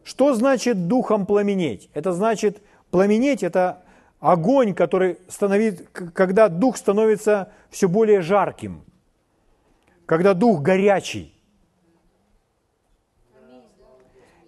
Что 0.06 0.34
значит 0.34 0.88
духом 0.88 1.26
пламенеть? 1.26 1.90
Это 1.94 2.14
значит, 2.14 2.62
пламенеть– 2.90 3.44
это 3.50 3.84
огонь, 4.22 4.74
который 4.74 5.18
становится, 5.28 5.84
когда 6.14 6.48
дух 6.48 6.78
становится 6.78 7.52
все 7.70 7.90
более 7.90 8.22
жарким, 8.22 8.86
когда 10.06 10.34
дух 10.34 10.62
горячий. 10.62 11.36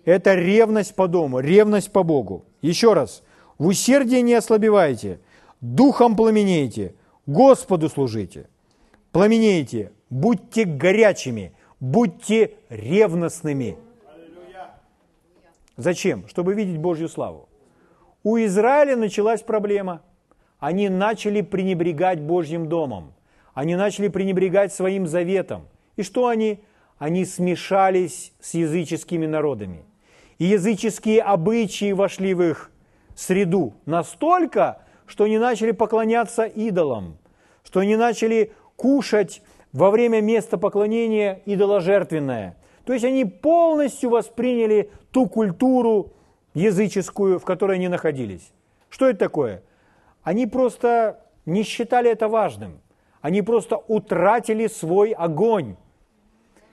Это 0.06 0.36
ревность 0.36 0.96
по 0.96 1.10
дому, 1.10 1.42
ревность 1.42 1.92
по 1.92 2.04
Богу. 2.04 2.46
Еще 2.62 2.94
раз, 2.94 3.24
в 3.58 3.68
усердии 3.68 4.22
не 4.22 4.36
ослабевайте, 4.36 5.20
духом 5.60 6.16
пламенейте, 6.16 6.96
Господу 7.26 7.90
служите. 7.90 8.48
Пламенейте, 9.12 9.92
будьте 10.14 10.66
горячими, 10.66 11.54
будьте 11.80 12.52
ревностными. 12.70 13.78
Зачем? 15.76 16.28
Чтобы 16.28 16.54
видеть 16.54 16.78
Божью 16.78 17.10
славу. 17.10 17.50
У 18.22 18.38
Израиля 18.38 18.96
началась 18.96 19.42
проблема. 19.42 20.02
Они 20.60 20.88
начали 20.88 21.42
пренебрегать 21.42 22.22
Божьим 22.22 22.70
домом. 22.70 23.14
Они 23.56 23.76
начали 23.76 24.08
пренебрегать 24.08 24.72
своим 24.72 25.08
заветом. 25.08 25.68
И 25.96 26.04
что 26.04 26.28
они? 26.28 26.64
Они 27.00 27.26
смешались 27.26 28.34
с 28.40 28.54
языческими 28.54 29.26
народами. 29.26 29.84
И 30.38 30.46
языческие 30.46 31.22
обычаи 31.24 31.92
вошли 31.92 32.36
в 32.36 32.44
их 32.44 32.72
среду 33.16 33.74
настолько, 33.86 34.80
что 35.08 35.24
они 35.24 35.40
начали 35.40 35.72
поклоняться 35.72 36.44
идолам, 36.44 37.18
что 37.64 37.80
они 37.80 37.96
начали 37.96 38.54
кушать 38.76 39.42
во 39.74 39.90
время 39.90 40.22
места 40.22 40.58
поклонения 40.58 41.42
идоложертвенное. 41.46 42.56
То 42.86 42.94
есть 42.94 43.04
они 43.04 43.26
полностью 43.26 44.12
восприняли 44.12 44.92
ту 45.12 45.28
культуру, 45.28 46.14
языческую, 46.54 47.40
в 47.40 47.46
которой 47.46 47.78
они 47.78 47.88
находились. 47.88 48.52
Что 48.90 49.10
это 49.10 49.20
такое? 49.20 49.64
Они 50.22 50.46
просто 50.46 51.20
не 51.46 51.64
считали 51.64 52.12
это 52.12 52.28
важным. 52.28 52.80
Они 53.22 53.42
просто 53.42 53.78
утратили 53.88 54.68
свой 54.68 55.12
огонь. 55.12 55.76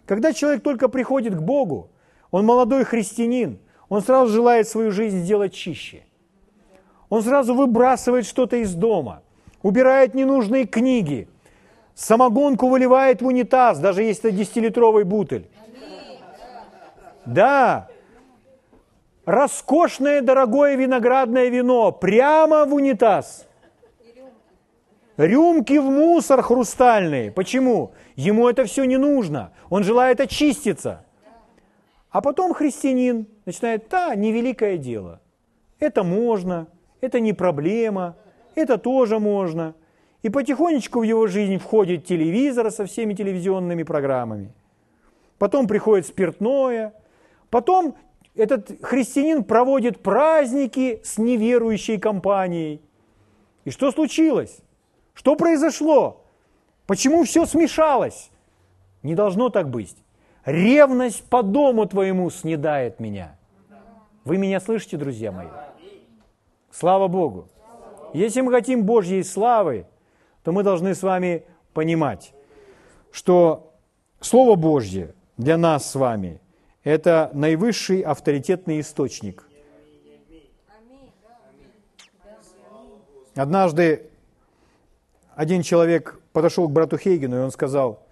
Когда 0.05 0.33
человек 0.33 0.63
только 0.63 0.89
приходит 0.89 1.35
к 1.37 1.41
Богу, 1.41 1.91
он 2.31 2.45
молодой 2.45 2.85
христианин, 2.85 3.59
он 3.89 4.03
сразу 4.03 4.33
желает 4.33 4.69
свою 4.69 4.91
жизнь 4.91 5.19
сделать 5.19 5.55
чище. 5.55 6.03
Он 7.09 7.23
сразу 7.23 7.55
выбрасывает 7.55 8.27
что-то 8.27 8.57
из 8.57 8.75
дома, 8.75 9.23
убирает 9.63 10.15
ненужные 10.15 10.67
книги, 10.67 11.29
самогонку 12.01 12.69
выливает 12.69 13.21
в 13.23 13.27
унитаз, 13.27 13.79
даже 13.79 14.03
если 14.03 14.31
это 14.31 14.43
10-литровый 14.43 15.05
бутыль. 15.05 15.49
Да, 17.27 17.89
роскошное 19.27 20.23
дорогое 20.23 20.77
виноградное 20.77 21.49
вино 21.49 21.93
прямо 21.93 22.65
в 22.65 22.75
унитаз. 22.75 23.47
Рюмки 25.19 25.77
в 25.79 25.85
мусор 25.85 26.41
хрустальные. 26.41 27.31
Почему? 27.31 27.93
Ему 28.17 28.49
это 28.49 28.65
все 28.65 28.85
не 28.85 28.97
нужно. 28.97 29.53
Он 29.69 29.85
желает 29.85 30.19
очиститься. 30.21 31.05
А 32.09 32.23
потом 32.23 32.55
христианин 32.55 33.27
начинает, 33.45 33.89
да, 33.91 34.15
невеликое 34.15 34.79
дело. 34.79 35.21
Это 35.79 36.03
можно, 36.03 36.67
это 37.03 37.21
не 37.21 37.35
проблема, 37.35 38.17
это 38.55 38.79
тоже 38.79 39.19
можно. 39.19 39.75
И 40.23 40.29
потихонечку 40.29 41.01
в 41.01 41.03
его 41.03 41.27
жизнь 41.27 41.59
входит 41.59 42.05
телевизор 42.05 42.71
со 42.71 42.85
всеми 42.85 43.15
телевизионными 43.15 43.83
программами. 43.83 44.53
Потом 45.39 45.67
приходит 45.67 46.07
спиртное. 46.07 46.93
Потом 47.49 47.97
этот 48.35 48.85
христианин 48.85 49.45
проводит 49.45 50.03
праздники 50.03 51.01
с 51.03 51.17
неверующей 51.17 51.99
компанией. 51.99 52.83
И 53.65 53.71
что 53.71 53.91
случилось? 53.91 54.59
Что 55.15 55.37
произошло? 55.37 56.25
Почему 56.87 57.25
все 57.25 57.47
смешалось? 57.47 58.31
Не 59.03 59.15
должно 59.15 59.49
так 59.49 59.71
быть. 59.71 59.97
Ревность 60.45 61.25
по 61.29 61.43
дому 61.43 61.87
твоему 61.87 62.31
снедает 62.31 63.01
меня. 63.01 63.39
Вы 64.25 64.37
меня 64.37 64.61
слышите, 64.61 64.97
друзья 64.97 65.33
мои? 65.33 65.49
Слава 66.71 67.09
Богу. 67.09 67.49
Если 68.13 68.41
мы 68.41 68.53
хотим 68.53 68.85
Божьей 68.85 69.23
славы, 69.23 69.87
то 70.43 70.53
мы 70.53 70.63
должны 70.63 70.95
с 70.95 71.03
вами 71.03 71.45
понимать, 71.73 72.33
что 73.13 73.75
Слово 74.21 74.57
Божье 74.57 75.15
для 75.37 75.57
нас 75.57 75.91
с 75.91 75.95
вами– 75.95 76.41
это 76.85 77.31
наивысший 77.35 78.01
авторитетный 78.01 78.81
источник. 78.81 79.47
Однажды 83.35 84.11
один 85.35 85.63
человек 85.63 86.21
подошел 86.33 86.69
к 86.69 86.73
брату 86.73 86.99
Хейгену, 86.99 87.37
и 87.37 87.41
он 87.41 87.51
сказал, 87.51 88.07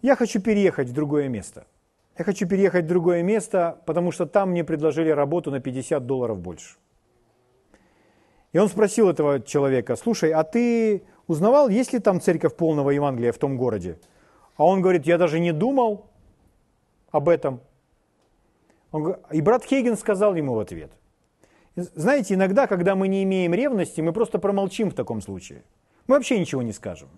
я 0.00 0.16
хочу 0.16 0.40
переехать 0.40 0.88
в 0.88 0.92
другое 0.92 1.28
место. 1.28 1.66
Я 2.16 2.24
хочу 2.24 2.48
переехать 2.48 2.84
в 2.84 2.88
другое 2.88 3.22
место, 3.22 3.78
потому 3.84 4.12
что 4.12 4.26
там 4.26 4.50
мне 4.50 4.64
предложили 4.64 5.10
работу 5.10 5.50
на 5.50 5.60
50 5.60 6.06
долларов 6.06 6.38
больше. 6.38 6.76
И 8.52 8.58
он 8.58 8.68
спросил 8.68 9.08
этого 9.08 9.40
человека, 9.40 9.96
слушай, 9.96 10.30
а 10.30 10.42
ты 10.42 11.02
узнавал, 11.26 11.68
есть 11.68 11.92
ли 11.92 11.98
там 11.98 12.20
церковь 12.20 12.56
полного 12.56 12.90
Евангелия 12.90 13.32
в 13.32 13.38
том 13.38 13.56
городе? 13.56 13.98
А 14.56 14.64
он 14.64 14.80
говорит, 14.80 15.06
я 15.06 15.18
даже 15.18 15.38
не 15.38 15.52
думал 15.52 16.06
об 17.10 17.28
этом. 17.28 17.60
Он, 18.90 19.16
и 19.30 19.40
брат 19.40 19.64
Хейген 19.64 19.96
сказал 19.96 20.34
ему 20.34 20.54
в 20.54 20.60
ответ, 20.60 20.90
знаете, 21.76 22.34
иногда, 22.34 22.66
когда 22.66 22.96
мы 22.96 23.06
не 23.06 23.22
имеем 23.22 23.54
ревности, 23.54 24.00
мы 24.00 24.12
просто 24.12 24.38
промолчим 24.38 24.90
в 24.90 24.94
таком 24.94 25.20
случае. 25.20 25.62
Мы 26.06 26.16
вообще 26.16 26.40
ничего 26.40 26.62
не 26.62 26.72
скажем. 26.72 27.08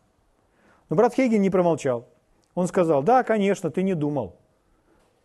Но 0.90 0.96
брат 0.96 1.14
Хейген 1.14 1.40
не 1.40 1.48
промолчал. 1.48 2.08
Он 2.54 2.66
сказал, 2.66 3.02
да, 3.02 3.22
конечно, 3.22 3.70
ты 3.70 3.82
не 3.82 3.94
думал. 3.94 4.36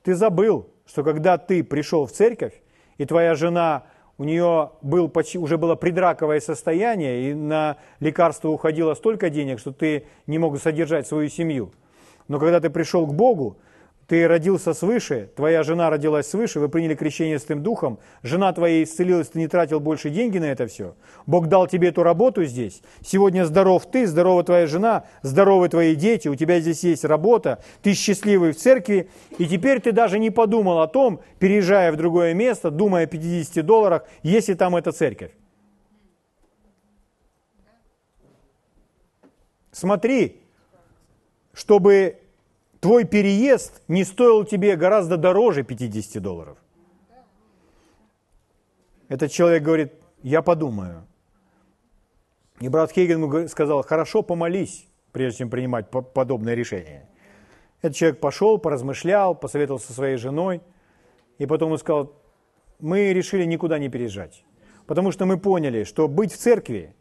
Ты 0.03 0.14
забыл, 0.14 0.70
что 0.86 1.03
когда 1.03 1.38
ты 1.38 1.64
пришел 1.64 2.06
в 2.06 2.12
церковь, 2.12 2.53
и 2.97 3.06
твоя 3.06 3.36
жена, 3.36 3.88
у 4.18 4.24
нее 4.24 4.72
был, 4.82 5.11
уже 5.36 5.57
было 5.57 5.76
предраковое 5.76 6.39
состояние, 6.39 7.30
и 7.30 7.34
на 7.34 7.78
лекарство 7.99 8.49
уходило 8.49 8.93
столько 8.93 9.30
денег, 9.30 9.59
что 9.59 9.72
ты 9.72 10.05
не 10.26 10.39
мог 10.39 10.59
содержать 10.59 11.07
свою 11.07 11.30
семью. 11.30 11.72
Но 12.28 12.39
когда 12.39 12.59
ты 12.59 12.70
пришел 12.70 13.05
к 13.05 13.13
Богу, 13.13 13.57
ты 14.08 14.28
родился 14.28 14.74
свыше, 14.74 15.30
твоя 15.36 15.64
жена 15.64 15.89
родилась 15.89 16.28
свыше, 16.28 16.60
вы 16.60 16.70
приняли 16.70 16.93
крещение 16.93 17.39
с 17.39 17.45
духом, 17.45 17.99
жена 18.22 18.53
твоя 18.53 18.84
исцелилась, 18.84 19.30
ты 19.30 19.39
не 19.39 19.47
тратил 19.47 19.80
больше 19.80 20.10
деньги 20.10 20.38
на 20.38 20.45
это 20.45 20.68
все. 20.68 20.95
Бог 21.26 21.47
дал 21.47 21.68
тебе 21.68 21.89
эту 21.89 22.03
работу 22.03 22.43
здесь. 22.43 22.82
Сегодня 23.01 23.45
здоров 23.45 23.86
ты, 23.89 24.06
здорова 24.06 24.43
твоя 24.43 24.68
жена, 24.68 25.06
здоровы 25.24 25.70
твои 25.70 25.95
дети, 25.95 26.28
у 26.28 26.36
тебя 26.36 26.60
здесь 26.60 26.84
есть 26.84 27.03
работа, 27.03 27.64
ты 27.82 27.93
счастливый 27.93 28.51
в 28.51 28.58
церкви, 28.58 29.10
и 29.38 29.47
теперь 29.47 29.80
ты 29.80 29.91
даже 29.91 30.20
не 30.20 30.30
подумал 30.30 30.82
о 30.82 30.88
том, 30.88 31.22
переезжая 31.39 31.91
в 31.91 31.95
другое 31.95 32.34
место, 32.34 32.70
думая 32.70 33.06
о 33.06 33.08
50 33.08 33.66
долларах, 33.66 34.06
если 34.22 34.53
там 34.53 34.76
эта 34.76 34.91
церковь. 34.91 35.32
Смотри, 39.72 40.41
чтобы 41.53 42.20
твой 42.86 43.04
переезд 43.04 43.82
не 43.88 44.04
стоил 44.04 44.46
тебе 44.46 44.76
гораздо 44.76 45.18
дороже 45.18 45.64
50 45.64 46.22
долларов. 46.22 46.60
Этот 49.08 49.32
человек 49.32 49.64
говорит, 49.64 49.94
я 50.22 50.44
подумаю. 50.44 51.08
И 52.60 52.70
брат 52.70 52.92
Хейген 52.92 53.50
сказал, 53.50 53.82
хорошо, 53.82 54.22
помолись, 54.22 54.86
прежде 55.14 55.40
чем 55.40 55.50
принимать 55.50 55.90
подобное 55.90 56.54
решение. 56.54 57.10
Этот 57.82 57.98
человек 57.98 58.20
пошел, 58.20 58.60
поразмышлял, 58.60 59.34
посоветовался 59.34 59.88
со 59.88 59.94
своей 59.94 60.18
женой, 60.18 60.62
и 61.40 61.48
потом 61.48 61.72
он 61.72 61.80
сказал, 61.80 62.14
мы 62.80 63.14
решили 63.14 63.46
никуда 63.46 63.80
не 63.80 63.90
переезжать, 63.90 64.46
потому 64.86 65.12
что 65.12 65.26
мы 65.26 65.40
поняли, 65.40 65.86
что 65.86 66.08
быть 66.08 66.32
в 66.32 66.38
церкви 66.38 66.94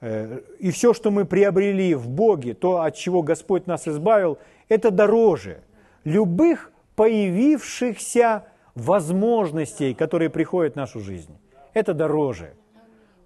э, 0.00 0.40
и 0.58 0.70
все, 0.70 0.94
что 0.94 1.10
мы 1.10 1.26
приобрели 1.26 1.94
в 1.94 2.08
Боге, 2.08 2.54
то, 2.54 2.80
от 2.80 2.96
чего 2.96 3.22
Господь 3.22 3.66
нас 3.66 3.86
избавил, 3.86 4.38
это 4.72 4.90
дороже 4.90 5.62
любых 6.04 6.72
появившихся 6.96 8.46
возможностей, 8.74 9.92
которые 9.92 10.30
приходят 10.30 10.72
в 10.72 10.76
нашу 10.76 11.00
жизнь. 11.00 11.36
Это 11.74 11.92
дороже. 11.92 12.54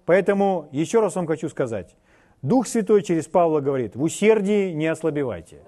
Поэтому 0.05 0.67
еще 0.71 0.99
раз 0.99 1.15
вам 1.15 1.25
хочу 1.25 1.47
сказать, 1.49 1.95
Дух 2.41 2.67
Святой 2.67 3.01
через 3.01 3.27
Павла 3.27 3.61
говорит, 3.61 3.95
в 3.95 4.03
усердии 4.03 4.73
не 4.73 4.87
ослабевайте, 4.87 5.61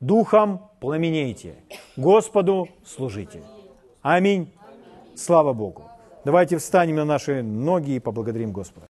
Духом 0.00 0.70
пламенейте, 0.80 1.54
Господу 1.96 2.68
служите. 2.84 3.42
Аминь. 4.02 4.52
Слава 5.14 5.52
Богу. 5.52 5.84
Давайте 6.24 6.56
встанем 6.56 6.96
на 6.96 7.04
наши 7.04 7.42
ноги 7.42 7.92
и 7.92 8.00
поблагодарим 8.00 8.52
Господа. 8.52 8.89